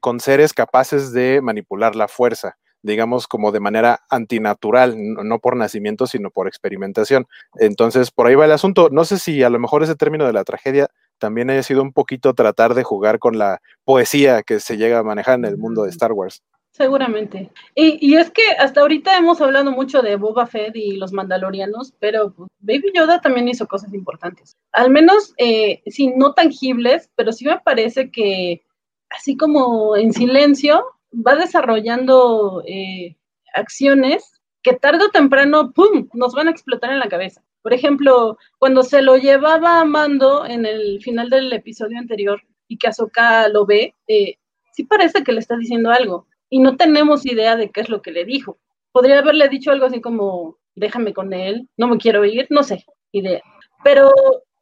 [0.00, 6.06] con seres capaces de manipular la fuerza digamos, como de manera antinatural, no por nacimiento,
[6.06, 7.26] sino por experimentación.
[7.58, 8.88] Entonces, por ahí va el asunto.
[8.90, 11.92] No sé si a lo mejor ese término de la tragedia también haya sido un
[11.92, 15.84] poquito tratar de jugar con la poesía que se llega a manejar en el mundo
[15.84, 16.42] de Star Wars.
[16.72, 17.50] Seguramente.
[17.74, 22.34] Y, es que hasta ahorita hemos hablado mucho de Boba Fett y los mandalorianos, pero
[22.58, 24.56] Baby Yoda también hizo cosas importantes.
[24.72, 28.62] Al menos, eh, sí, no tangibles, pero sí me parece que
[29.10, 33.16] así como en silencio, va desarrollando eh,
[33.54, 37.42] acciones que tarde o temprano, ¡pum!, nos van a explotar en la cabeza.
[37.66, 42.78] Por ejemplo, cuando se lo llevaba a Mando en el final del episodio anterior y
[42.78, 44.36] que Ahsoka lo ve, eh,
[44.70, 48.02] sí parece que le está diciendo algo y no tenemos idea de qué es lo
[48.02, 48.56] que le dijo.
[48.92, 52.86] Podría haberle dicho algo así como, déjame con él, no me quiero ir, no sé,
[53.10, 53.42] idea.
[53.82, 54.12] Pero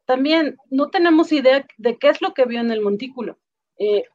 [0.05, 3.37] también no tenemos idea de qué es lo que vio en el montículo.
[3.77, 4.05] Eh,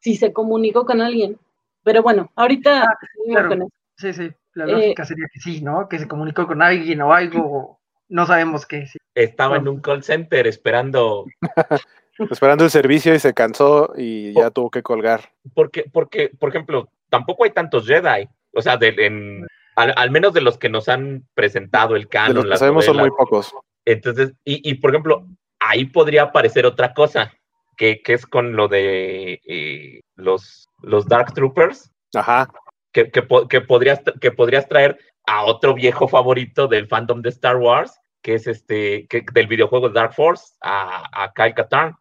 [0.00, 1.38] si se comunicó con alguien,
[1.84, 3.58] pero bueno, ahorita ah,
[3.98, 5.88] Sí, sí, la eh, lógica sería que sí, ¿no?
[5.88, 8.86] Que se comunicó con alguien o algo, no sabemos qué.
[9.14, 11.24] Estaba en un call center esperando.
[12.30, 15.32] esperando el servicio y se cansó y ya tuvo que colgar.
[15.54, 18.28] Porque, porque, por ejemplo, tampoco hay tantos Jedi.
[18.52, 19.44] O sea, de,
[19.76, 22.36] al, menos de los que nos han presentado el canon.
[22.36, 23.54] De los que sabemos son muy pocos.
[23.84, 25.26] Entonces, y, y por ejemplo,
[25.60, 27.32] ahí podría aparecer otra cosa,
[27.76, 31.90] que, que es con lo de eh, los los Dark Troopers.
[32.14, 32.48] Ajá.
[32.92, 38.00] Que, que, podrías, que podrías traer a otro viejo favorito del fandom de Star Wars,
[38.22, 41.96] que es este, que, del videojuego Dark Force, a, a Kyle Katarn.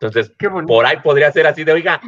[0.00, 0.32] Entonces,
[0.66, 2.00] por ahí podría ser así de, oiga,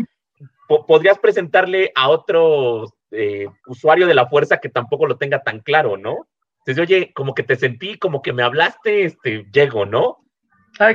[0.87, 5.97] podrías presentarle a otro eh, usuario de la fuerza que tampoco lo tenga tan claro,
[5.97, 6.27] ¿no?
[6.59, 10.19] Entonces, oye, como que te sentí, como que me hablaste, este, llego, ¿no?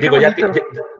[0.00, 0.36] Digo, ya,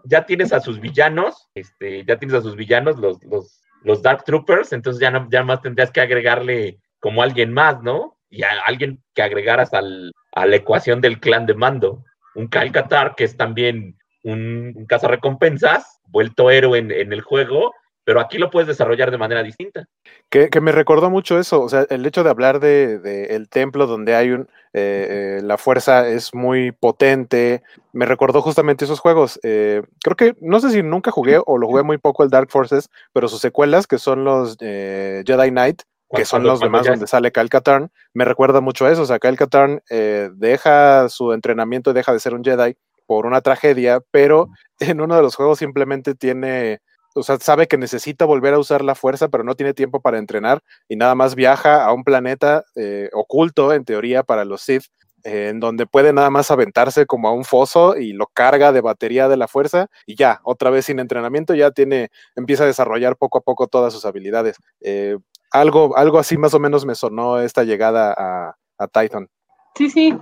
[0.05, 4.25] ya, tienes a sus villanos, este, ya tienes a sus villanos, los, los, los Dark
[4.25, 8.17] Troopers, entonces ya, no, ya más tendrías que agregarle como alguien más, ¿no?
[8.31, 12.05] Y alguien que agregaras al, a la ecuación del clan de mando.
[12.37, 12.73] Un Kyle
[13.17, 18.69] que es también un, un cazarrecompensas, vuelto héroe en, el juego, pero aquí lo puedes
[18.69, 19.85] desarrollar de manera distinta.
[20.31, 23.87] Que, me recordó mucho eso, o sea, el hecho de hablar de, de el templo
[23.87, 27.63] donde hay un, eh, eh, la fuerza es muy potente,
[27.93, 29.41] me recordó justamente esos juegos.
[29.43, 32.49] Eh, creo que, no sé si nunca jugué o lo jugué muy poco el Dark
[32.51, 35.83] Forces, pero sus secuelas, que son los Jedi Knight,
[36.15, 39.03] que son los demás donde sale Kyle Katarn, me recuerda mucho a eso.
[39.03, 39.83] O sea, Kyle Katarn
[40.35, 44.49] deja su entrenamiento y deja de ser un Jedi por una tragedia, pero
[44.81, 46.81] en uno de los juegos simplemente tiene
[47.15, 50.19] o sea, sabe que necesita volver a usar la fuerza, pero no tiene tiempo para
[50.19, 54.85] entrenar y nada más viaja a un planeta eh, oculto, en teoría, para los Sith,
[55.25, 58.81] eh, en donde puede nada más aventarse como a un foso y lo carga de
[58.81, 63.17] batería de la fuerza y ya, otra vez sin entrenamiento, ya tiene, empieza a desarrollar
[63.17, 64.57] poco a poco todas sus habilidades.
[64.81, 65.19] Eh,
[65.53, 69.29] algo, algo así más o menos me sonó esta llegada a, a Titan.
[69.75, 70.17] Sí, sí.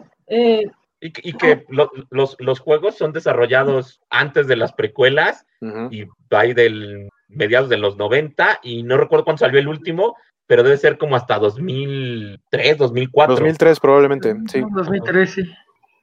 [1.02, 5.46] Y, que- y que lo- los, los juegos son desarrollados antes de las precuelas
[5.90, 10.16] y hay del mediados de los 90 y no recuerdo cuándo salió el último,
[10.46, 13.34] pero debe ser como hasta 2003, 2004.
[13.36, 14.62] 2003 probablemente, sí.
[14.72, 15.42] 2003, sí.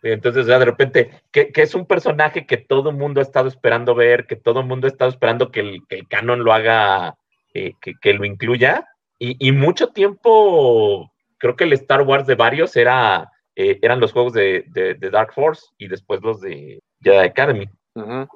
[0.04, 3.48] Entonces, ya de repente, que, que es un personaje que todo el mundo ha estado
[3.48, 6.54] esperando ver, que todo el mundo ha estado esperando que el, que el canon lo
[6.54, 7.16] haga,
[7.54, 8.88] eh, que, que lo incluya.
[9.20, 14.12] Y, y mucho tiempo, creo que el Star Wars de varios era, eh, eran los
[14.14, 17.68] juegos de, de- de Dark Force y después los de Jedi Academy.
[17.96, 18.28] Ujú.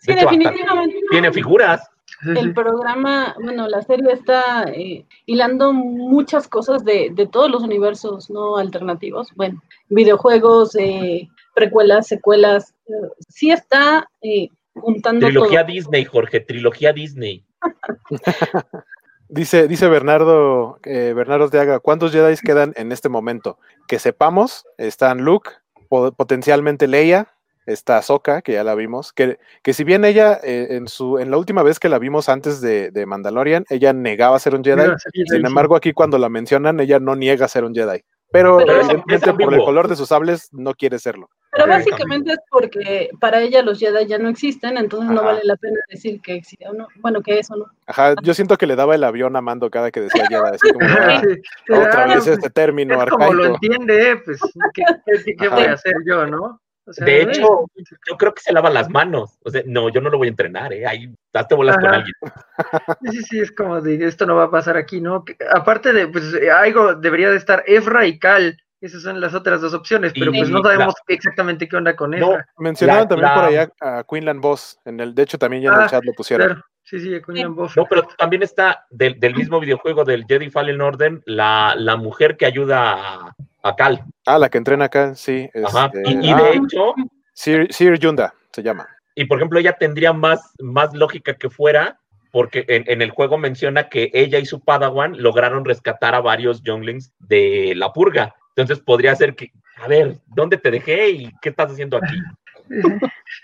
[0.00, 0.96] Sí, hecho, definitivamente.
[1.10, 1.88] Tiene figuras.
[2.36, 8.30] El programa, bueno, la serie está eh, hilando muchas cosas de, de todos los universos
[8.30, 9.28] no alternativos.
[9.34, 12.74] Bueno, videojuegos, eh, precuelas, secuelas.
[12.86, 12.92] eh,
[13.28, 15.72] sí está eh, juntando Trilogía todo.
[15.72, 17.44] Disney, Jorge, trilogía Disney.
[19.28, 23.58] Dice, dice Bernardo, eh, Bernardo Teaga, ¿cuántos Jedi quedan en este momento?
[23.88, 25.50] Que sepamos, están Luke,
[25.88, 27.28] po- potencialmente Leia,
[27.66, 31.30] está Ahsoka, que ya la vimos, que, que si bien ella, eh, en su, en
[31.30, 34.82] la última vez que la vimos antes de, de Mandalorian, ella negaba ser un Jedi,
[34.82, 35.46] Mira, sí, sí, sin sí.
[35.46, 38.04] embargo aquí cuando la mencionan, ella no niega ser un Jedi.
[38.30, 41.30] Pero, evidentemente por el color de sus sables no quiere serlo.
[41.54, 45.26] Pero básicamente es porque para ella los Jedi ya no existen, entonces no Ajá.
[45.30, 46.88] vale la pena decir que existe o no.
[46.96, 47.66] Bueno, que eso no.
[47.86, 50.72] Ajá, yo siento que le daba el avión a Mando cada que decía Jedi, así
[50.72, 51.22] como, ah,
[51.70, 53.66] otra ah, vez pues, este término es como lo arcaico.
[53.66, 54.40] entiende, eh, pues,
[54.74, 56.60] ¿qué, qué- qué voy a hacer yo, no?
[56.86, 57.64] O sea, De eh, hecho,
[58.06, 59.38] yo creo que se lava las manos.
[59.42, 60.86] O sea, no, yo no lo voy a entrenar, ¿eh?
[60.86, 61.96] Ahí, date bolas con Ajá.
[61.96, 62.14] alguien.
[63.10, 65.24] Sí, sí, es como de esto no va a pasar aquí, ¿no?
[65.24, 68.58] Que- aparte de, pues, algo debería de estar Efra y Cal.
[68.84, 71.96] Esas son las otras dos opciones, pero Y pues no la- sabemos exactamente qué onda
[71.96, 72.46] con No, Efra.
[72.58, 75.70] Mencionaban La- también la- por allá a Quinlan Boss, en el, de hecho también ya
[75.70, 76.46] en el Ah, chat lo pusieron.
[76.48, 77.74] Claro, sí, sí, Ian Boff.
[77.78, 82.36] No, pero también está del, del mismo videojuego del Jedi Fallen Order, la, la mujer
[82.36, 84.04] que ayuda a, a Cal.
[84.26, 85.48] Ah, la que entrena acá, sí.
[85.64, 85.86] Ajá.
[85.86, 86.94] este, Y, y ah, de hecho,
[87.32, 88.86] Sir, Sir Yunda se llama.
[89.14, 91.98] y por ejemplo, ella tendría más, más lógica que fuera,
[92.32, 96.62] porque en, en el juego menciona que ella y su Padawan lograron rescatar a varios
[96.62, 98.34] younglings de la purga.
[98.56, 99.50] Entonces podría ser que,
[99.82, 102.16] a ver, ¿dónde te dejé y qué estás haciendo aquí?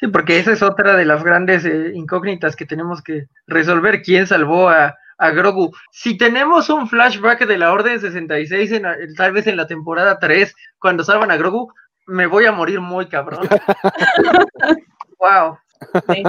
[0.00, 4.02] Sí, porque esa es otra de las grandes eh, incógnitas que tenemos que resolver.
[4.02, 5.72] ¿Quién salvó a, a Grogu?
[5.90, 8.84] Si tenemos un flashback de la Orden 66, en,
[9.16, 11.72] tal vez en la temporada 3, cuando salvan a Grogu,
[12.06, 13.46] me voy a morir muy cabrón.
[15.18, 15.58] wow.
[16.12, 16.22] Sí.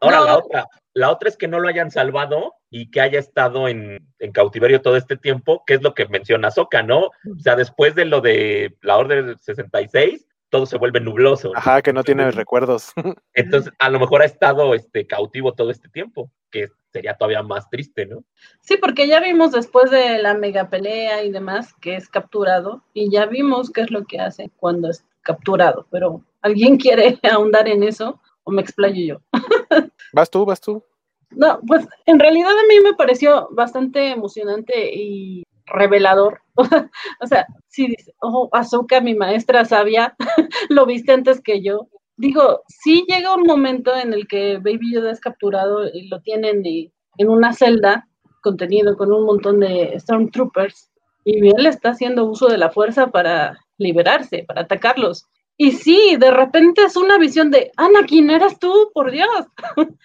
[0.00, 0.24] Ahora, No.
[0.26, 0.66] la otra,
[0.98, 4.82] la otra es que no lo hayan salvado y que haya estado en, en cautiverio
[4.82, 7.06] todo este tiempo, que es lo que menciona Soka, ¿no?
[7.06, 11.52] O sea, después de lo de la Orden 66, todo se vuelve nubloso.
[11.54, 12.92] Ajá, que no tiene recuerdos.
[13.34, 17.70] Entonces, a lo mejor ha estado este, cautivo todo este tiempo, que sería todavía más
[17.70, 18.24] triste, ¿no?
[18.60, 23.08] Sí, porque ya vimos después de la mega pelea y demás que es capturado y
[23.08, 27.82] ya vimos qué es lo que hace cuando es capturado, pero ¿alguien quiere ahondar en
[27.82, 29.20] eso o me explayo yo?
[30.12, 30.44] ¿Vas tú?
[30.44, 30.82] ¿Vas tú?
[31.30, 36.40] No, pues en realidad a mí me pareció bastante emocionante y revelador.
[37.20, 40.16] o sea, sí dice, oh, Azuka, mi maestra sabia,
[40.70, 41.88] lo viste antes que yo.
[42.16, 46.62] Digo, sí llega un momento en el que Baby Yoda es capturado y lo tienen
[46.64, 48.08] en una celda
[48.42, 50.90] contenido con un montón de Stormtroopers
[51.24, 55.26] y él está haciendo uso de la fuerza para liberarse, para atacarlos.
[55.56, 59.46] Y sí, de repente es una visión de, Anakin, eras tú, por Dios.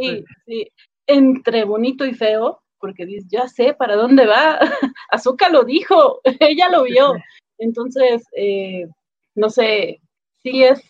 [0.00, 0.72] sí, sí,
[1.06, 4.58] entre bonito y feo, porque dices, ya sé para dónde va.
[5.10, 7.14] Azuka lo dijo, ella lo vio.
[7.58, 8.86] Entonces, eh,
[9.34, 10.00] no sé,
[10.42, 10.82] sí es,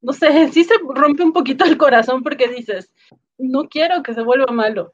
[0.00, 2.90] no sé, sí se rompe un poquito el corazón porque dices,
[3.38, 4.92] no quiero que se vuelva malo,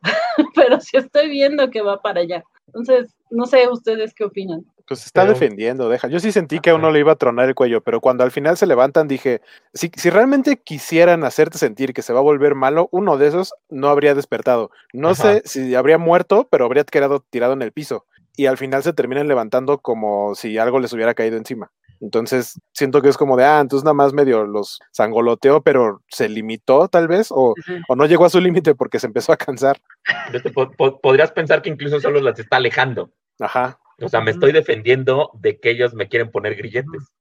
[0.55, 2.45] pero sí estoy viendo que va para allá.
[2.67, 4.65] Entonces, no sé ustedes qué opinan.
[4.89, 6.09] Pues está Pero- defendiendo, deja.
[6.09, 8.31] Yo sí sentí que a uno le iba a tronar el cuello, pero cuando al
[8.31, 9.43] final se levantan dije,
[9.75, 13.53] si, si realmente quisieran hacerte sentir que se va a volver malo, uno de esos
[13.69, 14.71] no habría despertado.
[14.95, 15.23] No Ajá.
[15.23, 18.07] sé si habría muerto, pero habría quedado tirado en el piso.
[18.35, 21.71] Y al final se terminan levantando como si algo les hubiera caído encima.
[22.01, 26.29] Entonces siento que es como de, ah, entonces nada más medio los zangoloteó, pero se
[26.29, 27.55] limitó tal vez, o,
[27.89, 29.81] o no llegó a su límite porque se empezó a cansar.
[31.03, 33.11] Podrías pensar que incluso solo las está alejando.
[33.41, 33.79] Ajá.
[34.01, 37.13] O sea, me estoy defendiendo de que ellos me quieren poner grilletes.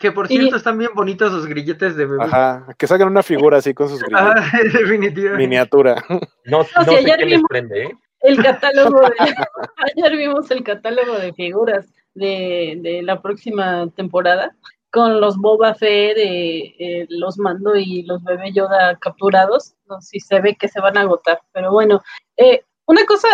[0.00, 2.24] Que por Y- cierto están bien bonitos sus grilletes de bebé.
[2.24, 2.66] Ajá.
[2.78, 4.26] Que sacan una figura así con sus grilletes.
[4.36, 5.38] Ajá, definitivamente.
[5.38, 6.02] Miniatura.
[6.44, 7.92] No, no si sé ayer qué les vimos- prende, ¿eh?
[8.20, 9.08] El catálogo de,
[9.96, 14.54] ayer vimos el catálogo de figuras de, de la próxima temporada
[14.90, 19.74] con los Boba Fett, de, eh, los Mando y los Bebé Yoda capturados.
[19.88, 22.00] No sé si se ve que se van a agotar, pero bueno.
[22.36, 23.26] eh, una cosa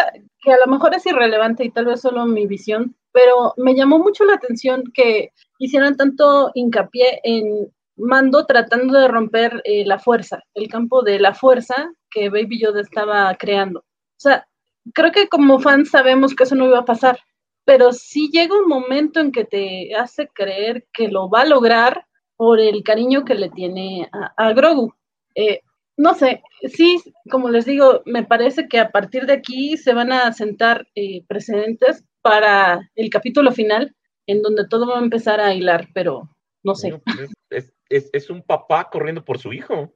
[0.49, 3.99] que a lo mejor es irrelevante y tal vez solo mi visión, pero me llamó
[3.99, 10.43] mucho la atención que hicieran tanto hincapié en Mando tratando de romper eh, la fuerza,
[10.55, 13.81] el campo de la fuerza que Baby Yoda estaba creando.
[13.81, 14.49] O sea,
[14.95, 17.19] creo que como fans sabemos que eso no iba a pasar,
[17.67, 22.07] pero sí llega un momento en que te hace creer que lo va a lograr
[22.37, 24.95] por el cariño que le tiene a, Grogu.
[25.35, 25.61] Eh,
[25.99, 30.13] no sé, sí, como les digo, me parece que a partir de aquí se van
[30.13, 33.95] a sentar eh, precedentes para el capítulo final,
[34.29, 36.31] en donde todo va a empezar a hilar, pero
[36.63, 37.01] no sé.
[37.49, 39.93] Pues, es, un papá corriendo por su hijo.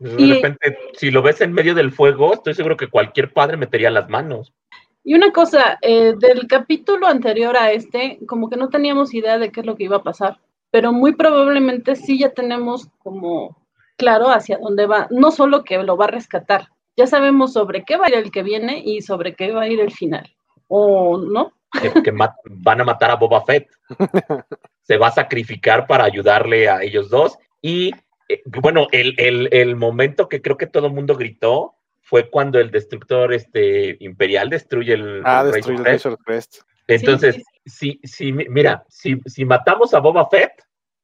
[0.00, 3.90] De repente, si lo ves en medio del fuego, estoy seguro que cualquier padre metería
[3.90, 4.52] las manos.
[5.04, 9.52] Y una cosa, eh, del capítulo anterior a este, como que no teníamos idea de
[9.52, 10.40] qué es lo que iba a pasar,
[10.72, 13.67] pero muy probablemente sí ya tenemos como
[13.98, 17.96] claro hacia dónde va, no solo que lo va a rescatar, ya sabemos sobre qué
[17.96, 20.34] va a ir el que viene y sobre qué va a ir el final,
[20.68, 21.52] ¿o no?
[22.02, 23.68] Que, van a matar a Boba Fett.
[24.82, 27.92] Se va a sacrificar para ayudarle a ellos dos y
[28.28, 29.14] eh, bueno, el,
[29.52, 34.48] el, momento que creo que todo el mundo gritó fue cuando el destructor este, imperial
[34.48, 35.22] destruye el.
[35.24, 36.62] Ah, destruye el Crest.
[36.86, 40.52] Entonces, Si, si, mira, si, si matamos a Boba Fett,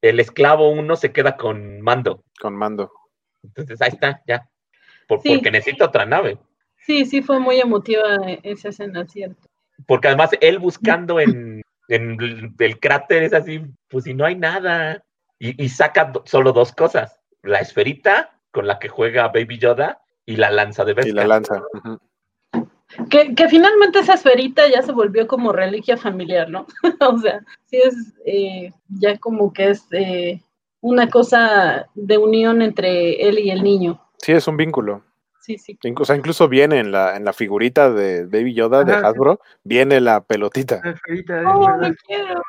[0.05, 2.25] el esclavo uno se queda con mando.
[2.38, 2.93] Con mando.
[3.43, 4.49] Entonces ahí está, ya.
[5.09, 6.38] Porque necesita otra nave.
[6.77, 9.49] Sí, sí, fue muy emotiva esa escena, cierto.
[9.87, 15.03] Porque además él buscando en, en el cráter es así, pues si no hay nada.
[15.38, 20.51] Y, saca solo dos cosas: la esferita con la que juega Baby Yoda y la
[20.51, 21.11] lanza de Beskar.
[21.11, 21.62] Y la lanza.
[23.11, 26.66] Que, finalmente esa esferita ya se volvió como reliquia familiar, ¿no?
[27.00, 30.40] o sea, sí es eh, ya como que es eh,
[30.80, 34.00] una cosa de unión entre él y el niño.
[34.18, 35.02] Sí, es un vínculo.
[35.40, 35.78] Sí, sí.
[35.83, 40.22] Incluso, incluso viene en la, en la figurita de Baby Yoda de Hasbro, viene la
[40.22, 40.80] pelotita.
[40.83, 42.42] La esferita, oh, quiero.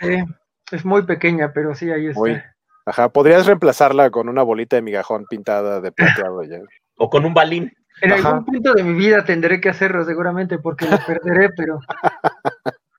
[0.72, 2.56] Es muy pequeña, pero sí, ahí está.
[2.86, 6.58] Ajá, podrías reemplazarla con una bolita de migajón pintada de plateado ya.
[6.96, 7.72] O con un balín.
[8.00, 11.80] En algún punto de mi vida tendré que hacerlo seguramente porque lo perderé, pero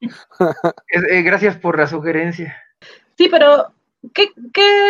[1.09, 2.55] eh, gracias por la sugerencia.
[3.17, 3.73] Sí, pero
[4.13, 4.29] ¿qué,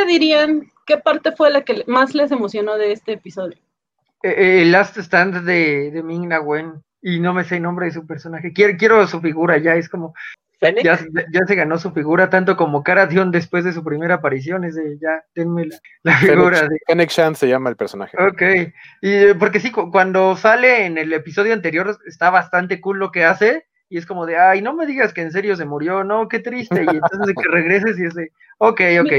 [0.07, 0.71] dirían?
[0.85, 3.57] ¿Qué parte fue la que más les emocionó de este episodio?
[4.23, 7.63] Eh, eh, el Last Stand de, de Ming Na Wen y no me sé el
[7.63, 8.53] nombre de su personaje.
[8.53, 10.13] Quiero, quiero su figura ya, es como
[10.83, 10.97] ya,
[11.45, 14.63] se ganó su figura tanto como Cara después de su primera aparición.
[14.63, 15.69] Es de ya, denme
[16.03, 16.79] la, figura de.
[16.87, 18.17] Fennec Shan se llama el personaje.
[18.21, 18.41] Ok.
[19.01, 23.23] Y eh, porque sí, cuando sale en el episodio anterior está bastante cool lo que
[23.23, 23.65] hace.
[23.89, 26.39] Y es como de, ay, no me digas que en serio se murió, no, qué
[26.39, 26.83] triste.
[26.83, 29.11] Y entonces de que regreses y es de, ok, ok.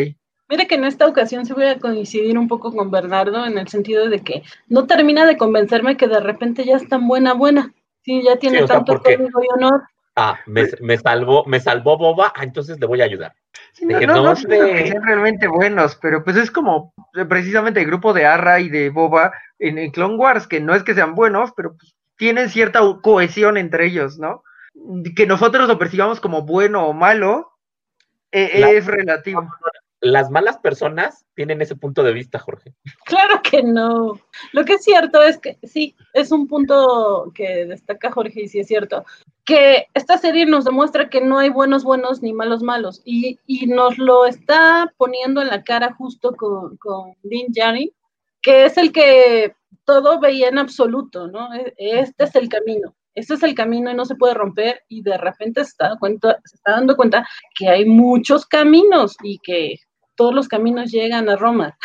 [0.50, 3.68] Mire que en esta ocasión se voy a coincidir un poco con Bernardo en el
[3.68, 7.72] sentido de que no termina de convencerme que de repente ya es tan buena, buena.
[8.02, 9.82] Sí, ya tiene tanto código y honor
[10.18, 13.34] ah, me, salvó, me salvó Boba, ah, entonces le voy a ayudar.
[13.80, 18.26] no, no, que sean realmente buenos, pero pues es como eh, precisamente el grupo de
[18.26, 21.94] Arra y de Boba en, Clone Wars, que no es que sean buenos, pero pues,
[22.16, 24.42] tienen cierta cohesión entre ellos, ¿no?
[25.16, 27.52] Que nosotros lo percibamos como bueno o malo,
[28.32, 29.48] eh, es relativo
[30.00, 32.74] las malas personas tienen ese punto de vista, Jorge.
[33.04, 34.18] Claro que no.
[34.52, 38.60] Lo que es cierto es que sí, es un punto que destaca Jorge y sí
[38.60, 39.04] es cierto,
[39.44, 43.98] que esta serie nos demuestra que no hay buenos buenos ni malos malos y, nos
[43.98, 47.92] lo está poniendo en la cara justo con, con Dean Jarry,
[48.40, 51.52] que es el que todo veía en absoluto, ¿no?
[51.54, 52.94] E, este es el camino.
[53.14, 56.38] Este es el camino y no se puede romper y de repente se está, cuenta,
[56.44, 57.26] se está dando cuenta
[57.58, 59.76] que hay muchos caminos y que
[60.18, 61.78] todos los caminos llegan a Roma.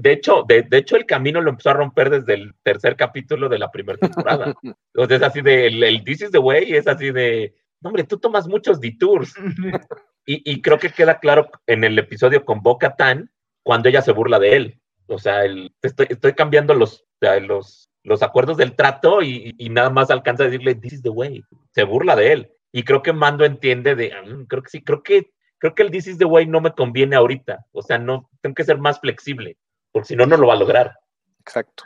[0.00, 3.58] De, hecho, de, hecho, el camino lo empezó a romper desde el tercer capítulo de
[3.58, 4.54] la primera temporada.
[4.94, 8.48] Entonces, es así de, el, This is the way, es así de, hombre, tú tomas
[8.48, 9.34] muchos detours.
[10.26, 13.30] y, creo que queda claro en el episodio con Boca Tan,
[13.62, 14.80] cuando ella se burla de él.
[15.06, 15.44] O sea,
[15.82, 20.46] estoy, estoy cambiando los, los, los acuerdos del trato y, y, nada más alcanza a
[20.46, 21.44] decirle, this is the way.
[21.72, 22.50] Se burla de él.
[22.72, 25.90] Y creo que Mando entiende de, ah, creo que sí, creo que creo que el
[25.90, 27.66] This is the way no me conviene ahorita.
[27.72, 29.56] O sea, no, tengo que ser más flexible,
[29.92, 30.92] porque si no, no lo va a lograr.
[31.40, 31.84] Exacto.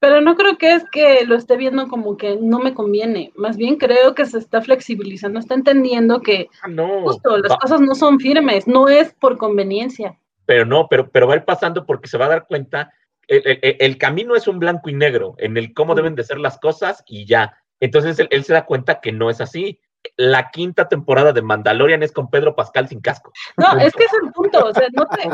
[0.00, 3.32] Pero no creo que es que lo esté viendo como que no me conviene.
[3.34, 7.80] Más bien creo que se está flexibilizando, está entendiendo que ah, no, justo las cosas
[7.80, 10.16] no son firmes, no es por conveniencia.
[10.46, 12.92] Pero no, pero, pero va a ir pasando porque se va a dar cuenta,
[13.26, 17.02] el, camino es un blanco y negro en el cómo deben de ser las cosas
[17.06, 17.58] y ya.
[17.80, 19.80] Entonces él se da cuenta que no es así
[20.16, 23.32] la quinta temporada de Mandalorian es con Pedro Pascal sin casco.
[23.56, 25.28] No, es que es el punto, o sea, no te,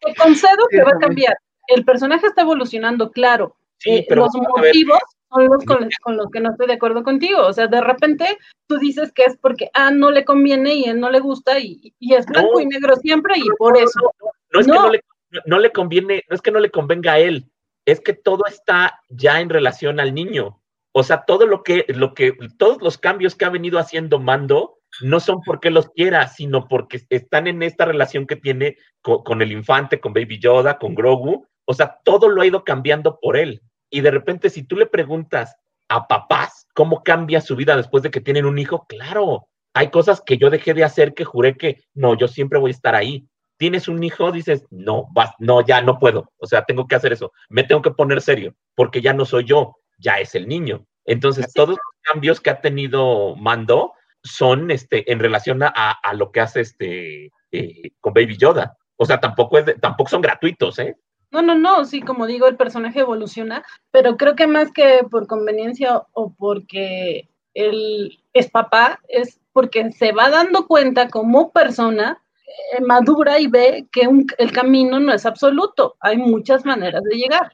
[0.00, 1.36] te concedo que va a cambiar.
[1.68, 3.56] El personaje está evolucionando, claro.
[3.78, 4.98] Sí, eh, pero los motivos
[5.30, 7.46] son los con, los que no estoy de acuerdo contigo.
[7.46, 10.84] O sea, de repente tú dices que es porque a ah, no le conviene y
[10.84, 14.12] él no le gusta y, es blanco y negro siempre y por eso.
[14.52, 15.04] No, es que no le,
[15.46, 17.50] no le conviene, no es que no le convenga a él,
[17.84, 20.60] es que todo está ya en relación al niño.
[20.96, 24.78] O sea, todo lo que, lo que, todos los cambios que ha venido haciendo Mando
[25.00, 29.50] no son porque los quiera, sino porque están en esta relación que tiene con, el
[29.50, 31.48] infante, con Baby Yoda, con Grogu.
[31.64, 33.60] O sea, todo lo ha ido cambiando por él.
[33.90, 35.56] Y de repente, si tú le preguntas
[35.88, 40.22] a papás cómo cambia su vida después de que tienen un hijo, claro, hay cosas
[40.24, 43.26] que yo dejé de hacer que juré que no, yo siempre voy a estar ahí.
[43.56, 46.30] Tienes un hijo, dices, no, vas, no, ya no puedo.
[46.36, 47.32] O sea, tengo que hacer eso.
[47.48, 49.74] Me tengo que poner serio, porque ya no soy yo,
[50.04, 50.86] ya es el niño.
[51.06, 56.40] Entonces, todos los cambios que ha tenido Mando son este, en relación a, lo que
[56.40, 58.76] hace este, eh, con Baby Yoda.
[58.96, 60.96] O sea, tampoco, es tampoco son gratuitos, ¿eh?
[61.30, 65.26] No, no, no, sí, como digo, el personaje evoluciona, pero creo que más que por
[65.26, 72.80] conveniencia o porque él es papá, es porque se va dando cuenta como persona eh,
[72.82, 77.50] madura y ve que el camino no es absoluto, hay muchas maneras de llegar.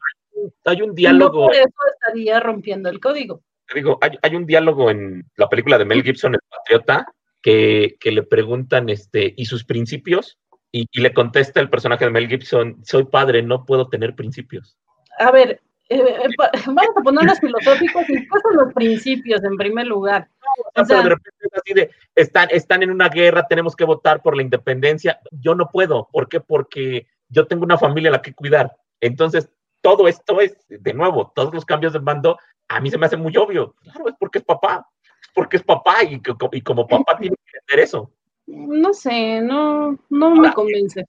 [0.64, 1.40] Hay un diálogo.
[1.40, 3.42] No por eso estaría rompiendo el código
[3.74, 7.06] digo, hay, un diálogo en la película de Mel Gibson, El Patriota,
[7.42, 10.38] que, le preguntan, este, ¿y sus principios?
[10.72, 14.76] Y, le contesta el personaje de Mel Gibson, soy padre, no puedo tener principios.
[15.18, 16.28] A ver, eh, eh,
[16.66, 20.28] vamos a ponernos filosóficos y qué son los principios en primer lugar.
[20.76, 24.22] O sea, de repente es así de, están, están en una guerra, tenemos que votar
[24.22, 25.20] por la independencia.
[25.30, 26.08] Yo no puedo.
[26.12, 26.40] ¿Por qué?
[26.40, 28.76] Porque yo tengo una familia a la que cuidar.
[29.00, 32.38] Entonces, todo esto es, de nuevo, todos los cambios de mando
[32.70, 33.74] a mí se me hace muy obvio.
[33.82, 34.86] Claro, es porque es papá.
[35.20, 36.22] Es porque es papá y,
[36.52, 38.12] y como papá tiene que entender eso.
[38.46, 41.04] No sé, no, no me convence.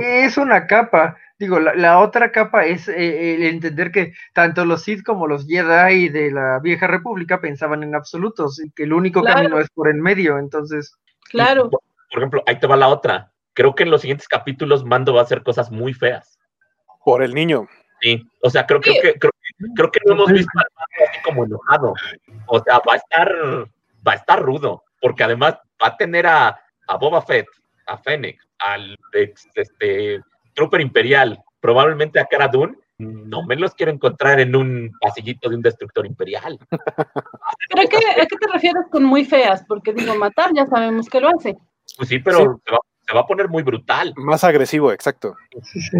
[0.00, 1.16] Es una capa.
[1.38, 6.08] Digo, la, otra capa es eh, el entender que tanto los Sith como los Jedi
[6.08, 10.00] de la vieja república pensaban en absolutos y que el único camino es por en
[10.00, 10.96] medio, entonces.
[11.30, 11.68] Claro.
[11.68, 11.80] Por,
[12.16, 13.32] ejemplo, ahí te va la otra.
[13.54, 16.38] Creo que en los siguientes capítulos Mando va a hacer cosas muy feas.
[17.04, 17.68] Por el niño.
[18.00, 21.94] Sí, o sea, creo, que, creo, que no hemos visto al Mando así como enojado.
[22.46, 23.32] O sea, va a estar,
[24.06, 27.46] va a estar rudo, porque además va a tener a, a Boba Fett,
[27.86, 30.20] a Fennec, al este,
[30.54, 32.76] Trooper Imperial, probablemente a Cara Dune.
[32.98, 36.58] No me los quiero encontrar en un pasillito de un destructor imperial.
[36.70, 39.64] ¿Pero qué, a qué te refieres con muy feas?
[39.66, 41.56] Porque digo, matar ya sabemos que lo hace.
[41.96, 44.12] Pues sí, pero Se, va, se, va, a poner muy brutal.
[44.16, 45.36] Más agresivo, exacto.
[45.64, 45.98] Sí, sí.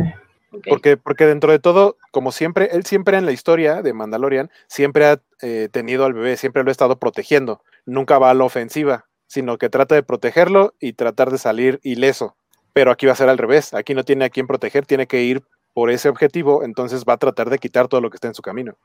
[0.68, 5.06] Porque, porque dentro de todo, como siempre, él siempre en la historia de Mandalorian, siempre
[5.06, 7.62] ha eh, tenido al bebé, siempre lo ha estado protegiendo.
[7.86, 12.36] Nunca va a la ofensiva, sino que trata de protegerlo y tratar de salir ileso.
[12.72, 13.74] Pero aquí va a ser al revés.
[13.74, 15.42] Aquí no tiene a quién proteger, tiene que ir
[15.74, 18.42] por ese objetivo, entonces va a tratar de quitar todo lo que está en su
[18.42, 18.76] camino.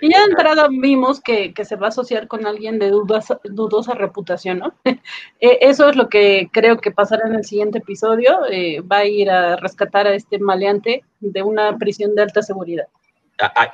[0.00, 4.58] Y ya de entrada vimos que, se va a asociar con alguien de dudosa reputación,
[4.58, 4.74] ¿no?
[5.40, 8.40] Eh, eso es lo que creo que pasará en el siguiente episodio.
[8.50, 12.86] Eh, va a ir a rescatar a este maleante de una prisión de alta seguridad.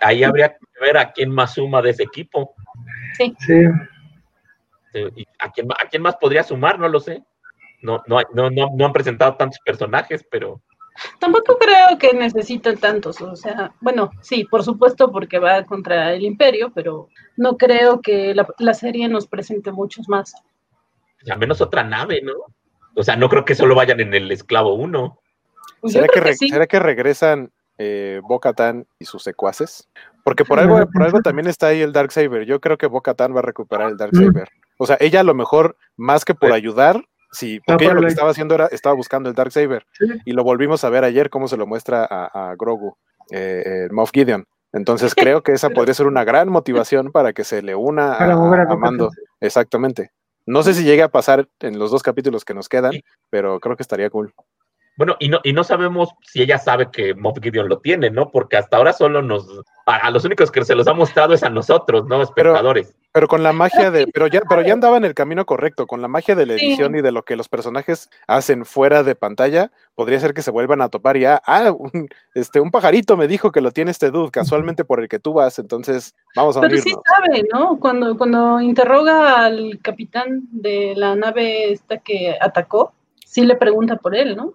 [0.03, 2.55] Ahí habría que ver a quién más suma de ese equipo.
[3.17, 3.35] Sí.
[5.39, 6.79] ¿A, quién, ¿A quién más podría sumar?
[6.79, 7.23] No lo sé.
[7.81, 10.61] No, no, no, no han presentado tantos personajes, pero
[11.19, 16.23] Tampoco creo que necesiten tantos, o sea, bueno, sí, por supuesto porque va contra el
[16.23, 20.35] imperio, pero no creo que la, serie nos presente muchos más.
[21.29, 22.33] Al menos otra nave, ¿no?
[22.95, 25.19] O sea, no creo que solo vayan en el Esclavo 1.
[25.81, 26.07] Pues ¿Será,
[26.67, 29.89] que, regresan eh, Bo-Katan y sus secuaces?
[30.23, 32.45] Porque por algo, por algo también está ahí el Darksaber.
[32.47, 34.49] Yo creo que Bo-Katan va a recuperar el Darksaber.
[34.79, 37.05] O sea, ella a lo mejor, más que por ayudar,
[37.35, 39.87] Sí, porque ella lo que estaba haciendo era, estaba buscando el Dark Saber.
[40.25, 42.97] Y lo volvimos a ver ayer, cómo se lo muestra a, Grogu,
[43.31, 44.47] eh, Moff Gideon.
[44.73, 48.77] Entonces creo que esa podría ser una gran motivación para que se le una a,
[48.77, 49.11] Mando.
[49.41, 50.13] Exactamente.
[50.47, 52.93] No sé si llegue a pasar en los dos capítulos que nos quedan,
[53.31, 54.33] pero creo que estaría cool.
[54.97, 58.31] Bueno, y no, y no sabemos si ella sabe que Moff Gideon lo tiene, ¿no?
[58.31, 59.45] Porque hasta ahora solo nos,
[59.87, 62.23] a, los únicos que se los ha mostrado es a nosotros, ¿no?
[62.23, 62.95] Espectadores.
[63.13, 66.01] Pero, con la magia de, pero ya, pero ya andaba en el camino correcto, con
[66.01, 69.73] la magia de la edición y de lo que los personajes hacen fuera de pantalla,
[69.95, 73.29] podría ser que se vuelvan a topar y ah, ah un, este, un pajarito me
[73.29, 76.61] dijo que lo tiene este dude, casualmente por el que tú vas, entonces vamos a
[76.61, 77.79] Pero sí sabe, ¿no?
[77.79, 82.93] Cuando, cuando interroga al capitán de la nave esta que atacó,
[83.25, 84.55] sí le pregunta por él, ¿no?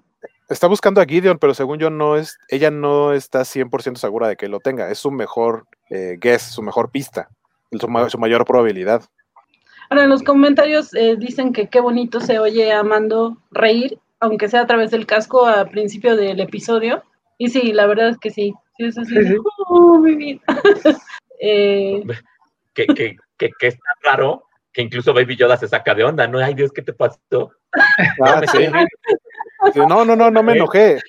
[0.49, 4.35] Está buscando a Gideon, pero según yo no es, ella no está 100% segura de
[4.35, 4.89] que lo tenga.
[4.89, 7.29] Es su mejor eh, guess, su mejor pista,
[7.71, 9.03] su, mayor probabilidad.
[9.89, 14.49] Ahora, en los comentarios eh, dicen que qué bonito se oye a Mando reír, aunque
[14.49, 17.03] sea a través del casco al principio del episodio.
[17.37, 18.53] Y sí, la verdad es que sí.
[18.77, 19.37] Sí, sí, sí.
[19.67, 20.03] Oh,
[21.41, 22.03] Eh,
[22.73, 24.43] que, que, que, que es tan raro
[24.73, 26.39] que incluso Baby Yoda se saca de onda, ¿no?
[26.39, 27.51] Ay, Dios, ¿qué te pasó?
[28.21, 28.41] Ah.
[28.51, 28.67] Sí,
[29.75, 30.99] No, no, no, no me enojé.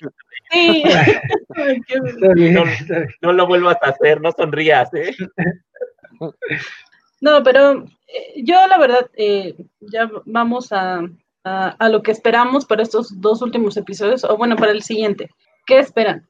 [0.51, 0.83] sí.
[3.21, 5.15] No, lo vuelvas a hacer, no sonrías, ¿eh?
[7.21, 11.01] No, pero eh, yo la verdad, eh, ya vamos a,
[11.43, 15.29] a, a lo que esperamos para estos dos últimos episodios, o bueno, para el siguiente.
[15.65, 16.27] ¿Qué esperan?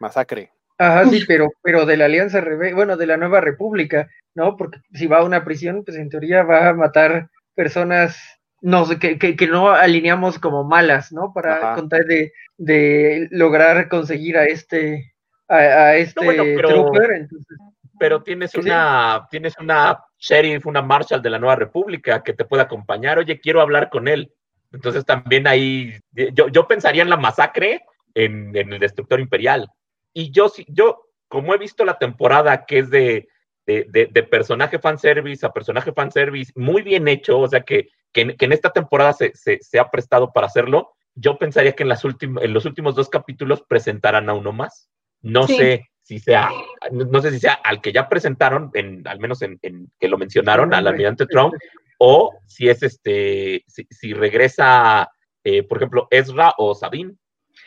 [0.00, 0.52] Masacre.
[0.78, 4.56] Ajá, sí, pero, pero de la Alianza Rebe bueno, de la Nueva República, ¿no?
[4.56, 8.16] Porque si va a una prisión, pues en teoría va a matar personas
[8.60, 11.32] no, sé, que, que, que no alineamos como malas, ¿no?
[11.32, 15.14] Para contar de, de lograr conseguir a este,
[15.48, 17.58] a, a este bueno, pero- trooper, entonces,
[17.98, 18.58] Pero tienes sí.
[18.60, 23.18] una, tienes una sheriff, una marshal de la Nueva República que te puede acompañar.
[23.18, 24.32] Oye, quiero hablar con él.
[24.72, 27.82] Entonces también ahí, yo, yo pensaría en la masacre
[28.14, 29.68] en, en el Destructor Imperial.
[30.12, 33.28] Y yo, yo, como he visto la temporada que es de,
[33.66, 38.20] de, de, de personaje fanservice a personaje fanservice, muy bien hecho, o sea que, que,
[38.22, 41.82] en, que en esta temporada se, se, se ha prestado para hacerlo, yo pensaría que
[41.82, 44.88] en, las últim- en los últimos dos capítulos presentarán a uno más.
[45.20, 45.56] No Sí.
[45.56, 46.48] sé si sea,
[46.90, 50.16] no, sé si sea al que ya presentaron, en, al menos en, en que lo
[50.16, 51.52] mencionaron, al almirante Trump,
[51.98, 55.10] o si es este, si, si regresa,
[55.44, 57.14] eh, por ejemplo, Ezra o Sabine.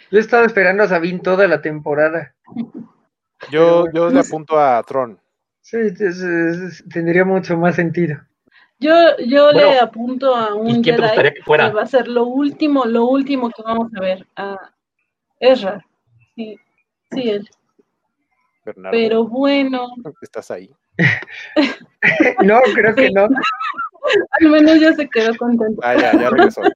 [0.09, 2.33] Yo he estado esperando a Sabine toda la temporada.
[3.51, 5.19] Yo, yo le apunto a Tron.
[5.61, 8.17] Sí, es- es- tendría mucho más sentido.
[8.81, 8.93] Yo,
[9.27, 11.69] yo le apunto a un ¿Y quién te Jedi gustaría que fuera?
[11.69, 14.27] va a ser lo último, lo último que vamos a ver.
[14.35, 14.57] A
[15.39, 15.85] Ezra.
[16.35, 16.57] Sí,
[17.11, 17.47] sí, él.
[18.65, 19.87] Bernardo, Pero bueno,
[20.21, 20.69] estás ahí.
[22.43, 23.27] No, creo que no.
[24.41, 25.79] al menos ya se quedó contento.
[25.83, 26.61] Ah, ya, ya regresó.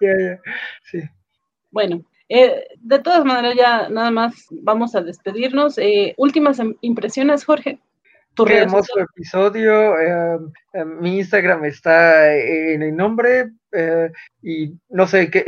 [0.00, 0.40] Ya, ya.
[0.82, 0.98] Sí.
[1.70, 5.78] Bueno, eh, de todas maneras ya nada más vamos a despedirnos.
[5.78, 7.78] Eh, últimas im- impresiones, Jorge.
[8.36, 9.98] Qué hermoso episodio.
[9.98, 10.38] eh,
[10.72, 14.10] eh, mi Instagram está en el nombre eh,
[14.42, 15.44] y no sé, que,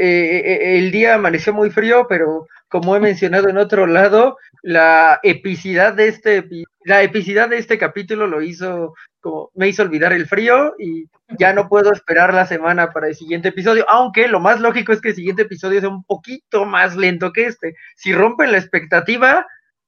[0.79, 6.09] el día amaneció muy frío, pero como he mencionado en otro lado, la epicidad de
[6.09, 6.49] este
[6.85, 11.53] la epicidad de este capítulo lo hizo como me hizo olvidar el frío y ya
[11.53, 15.09] no puedo esperar la semana para el siguiente episodio, aunque lo más lógico es que
[15.09, 17.75] el siguiente episodio sea un poquito más lento que este.
[17.97, 19.45] Si rompen la expectativa,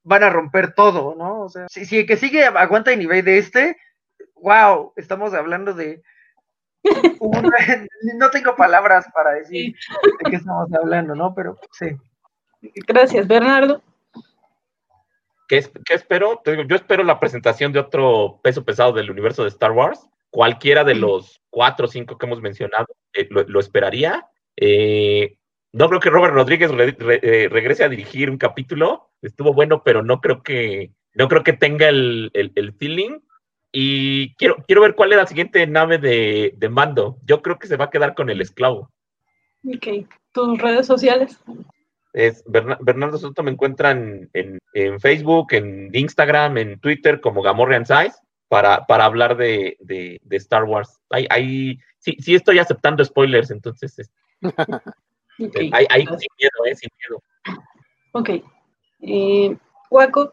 [0.08, 1.42] van a romper todo, ¿no?
[1.42, 3.76] O sea, si, si el que sigue aguanta el nivel de este,
[4.36, 6.02] wow, estamos hablando de...
[8.16, 9.74] no tengo palabras para decir
[10.24, 11.34] de qué estamos hablando, ¿no?
[11.34, 11.90] Pero sí.
[12.86, 13.82] Gracias, Bernardo.
[15.48, 16.40] ¿Qué, es- qué espero?
[16.42, 20.08] Te digo, yo espero la presentación de otro peso pesado del universo de Star Wars.
[20.30, 24.26] Cualquiera de los cuatro o cinco que hemos mencionado, eh, lo, lo esperaría.
[24.56, 25.37] Eh,
[25.72, 29.10] no creo que Robert Rodríguez re- re- eh, regrese a dirigir un capítulo.
[29.22, 33.18] Estuvo bueno, pero no creo que, no creo que tenga el, el- el feeling.
[33.72, 37.18] Y quiero, quiero ver cuál es la siguiente nave de, de mando.
[37.26, 38.90] Yo creo que se va a quedar con el esclavo.
[39.66, 41.38] Ok, tus redes sociales.
[42.14, 47.84] Es Berna- Bernardo Soto me encuentran en, en Facebook, en Instagram, en Twitter como Gamorrean
[47.84, 48.14] Size
[48.48, 50.98] para, para hablar de, de- de Star Wars.
[51.10, 54.10] Ahí, ahí sí, sí estoy aceptando spoilers, entonces
[55.38, 57.22] es- Ok, ahí, sin miedo, eh, sin miedo.
[58.12, 58.30] Ok.
[59.00, 59.56] Eh,
[59.90, 60.32] Guaco,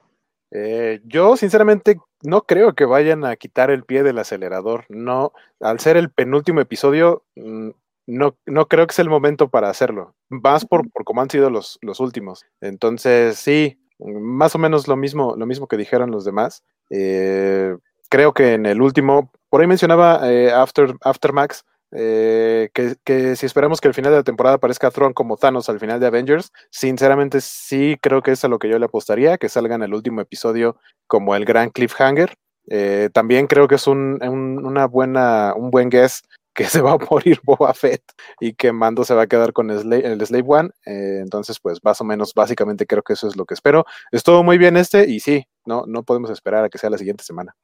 [0.51, 4.85] Eh, yo, sinceramente, no creo que vayan a quitar el pie del acelerador.
[4.89, 7.69] No, al ser el penúltimo episodio, mm,
[8.07, 10.15] no, no creo que sea el momento para hacerlo.
[10.29, 12.45] Más por, por cómo han sido los, los últimos.
[12.61, 16.63] Entonces, sí, más o menos lo mismo, lo mismo que dijeron los demás.
[16.89, 17.75] Eh,
[18.09, 23.45] creo que en el último, por ahí mencionaba eh, After, Aftermax, eh, que, que si
[23.45, 26.51] esperamos que al final de la temporada aparezca Thrawn como Thanos al final de Avengers,
[26.71, 29.93] sinceramente sí creo que es a lo que yo le apostaría, que salga en el
[29.93, 30.77] último episodio
[31.07, 32.33] como el gran cliffhanger.
[32.69, 36.23] Eh, también creo que es un, un- una buena, un buen guess
[36.53, 38.01] que se va a morir Boba Fett
[38.39, 39.79] y que Mando se va a quedar con el
[40.25, 40.69] Slave One.
[40.85, 43.85] Eh, entonces, pues más o menos, básicamente creo que eso es lo que espero.
[44.11, 47.23] Estuvo muy bien este y sí, no, no podemos esperar a que sea la siguiente
[47.23, 47.55] semana.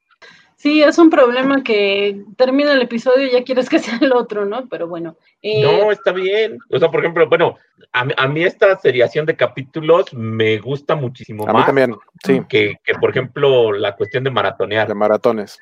[0.62, 4.44] Sí, es un problema que termina el episodio y ya quieres que sea el otro,
[4.46, 4.68] ¿no?
[4.68, 5.16] Pero bueno.
[5.42, 6.58] eh, No, está bien.
[6.70, 7.56] O sea, por ejemplo, bueno,
[7.92, 12.42] a, mí- a mí esta seriación de capítulos me gusta muchísimo A mí también, sí,
[12.48, 14.86] que, que, por ejemplo, la cuestión de maratonear.
[14.86, 15.58] de maratones.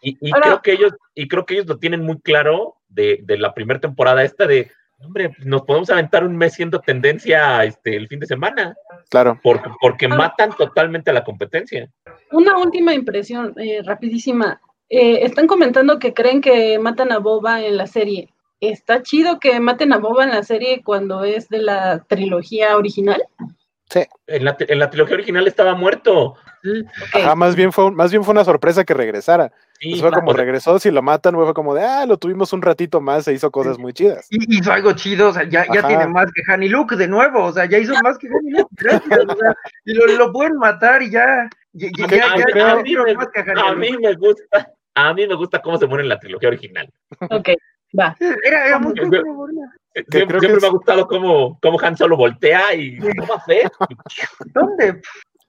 [0.00, 3.18] Y, y Ahora- creo que ellos, y creo que ellos lo tienen muy claro de,
[3.24, 4.70] de la primera temporada esta de,
[5.04, 8.74] hombre, nos podemos aventar un mes siendo tendencia este, el fin de semana,
[9.10, 9.38] Claro.
[9.42, 10.14] porque, porque Ah.
[10.16, 11.88] matan totalmente a la competencia.
[12.32, 14.60] Una última impresión, eh, rapidísima.
[14.88, 18.28] Eh, están comentando que creen que matan a Boba en la serie.
[18.60, 23.22] ¿Está chido que maten a Boba en la serie cuando es de la trilogía original?
[23.90, 24.00] Sí.
[24.26, 26.36] En la, en la trilogía original estaba muerto.
[27.12, 29.52] Ajá, más bien fue, más bien fue una sorpresa que regresara.
[29.80, 32.62] Sí, Pues fue como regresó, si lo matan, fue como de, ah, lo tuvimos un
[32.62, 34.26] ratito más, se hizo cosas muy chidas.
[34.30, 37.44] Y hizo algo chido, o sea, ya, ya tiene más que Hanny Luke de nuevo,
[37.44, 39.54] o sea, ya hizo más que Hanny Luke, gracias, o sea,
[39.84, 42.36] y lo, lo pueden matar y ya, a, ya, mí- ya- a
[42.76, 43.90] me, más que Hanny a Luke.
[43.90, 46.88] mí me gusta, a mí me gusta cómo se muere en la trilogía original.
[47.30, 47.48] Ok,
[47.98, 48.16] va.
[48.42, 49.20] Era, era muy Siempre,
[49.92, 53.62] creo que siempre me ha gustado cómo, cómo Han Solo voltea y toma fe.
[54.46, 55.00] ¿Dónde?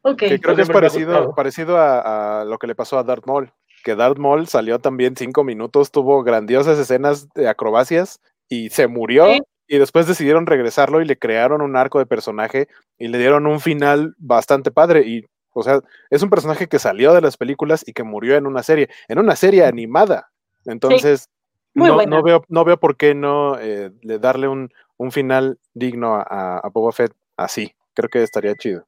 [0.07, 0.19] Ok.
[0.19, 3.51] Que creo que es parecido, parecido a, a lo que le pasó a Darth Maul.
[3.83, 9.25] Que Darth Maul salió también cinco minutos, tuvo grandiosas escenas de acrobacias y se murió.
[9.33, 9.41] Sí.
[9.67, 12.67] Y después decidieron regresarlo y le crearon un arco de personaje
[12.99, 15.01] y le dieron un final bastante padre.
[15.07, 15.79] Y, o sea,
[16.11, 19.17] es un personaje que salió de las películas y que murió en una serie, en
[19.17, 20.29] una serie animada.
[20.65, 21.29] Entonces,
[21.73, 26.15] Muy no, veo, no veo por qué no eh, le darle un, un final digno
[26.15, 27.73] a, a, a Boba Fett así.
[27.95, 28.85] Creo que estaría chido.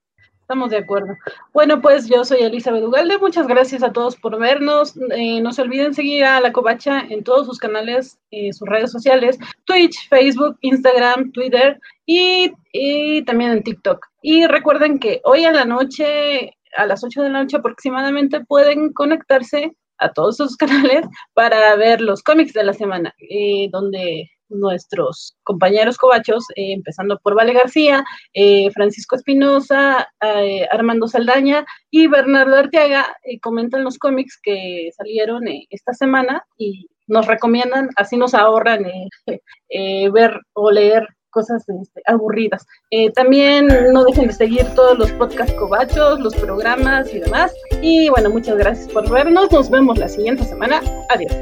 [0.47, 1.17] Estamos de acuerdo.
[1.51, 3.17] Bueno, pues yo soy Elizabeth Ugalde.
[3.17, 4.95] Muchas gracias a todos por vernos.
[5.11, 8.89] Eh, no se olviden seguir a La Covacha en todos sus canales, eh, sus redes
[8.89, 13.99] sociales, Twitch, Facebook, Instagram, Twitter y, y también en TikTok.
[14.21, 18.93] Y recuerden que hoy a la noche, a las 8 de la noche aproximadamente, pueden
[18.93, 25.35] conectarse a todos sus canales para ver los cómics de la semana, eh, donde nuestros
[25.43, 32.55] compañeros covachos, eh, empezando por Vale García, eh, Francisco Espinosa, eh, Armando Saldaña y Bernardo
[32.55, 38.85] Arteaga comentan los cómics que salieron esta semana y nos recomiendan, así nos ahorran
[40.13, 42.65] ver o leer cosas este, aburridas.
[43.13, 47.53] También no dejen de seguir todos los podcasts covachos, los programas y demás.
[47.81, 49.51] Y bueno, muchas gracias por vernos.
[49.51, 50.81] Nos vemos la siguiente semana.
[51.09, 51.33] Adiós.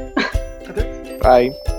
[1.22, 1.75] Bye.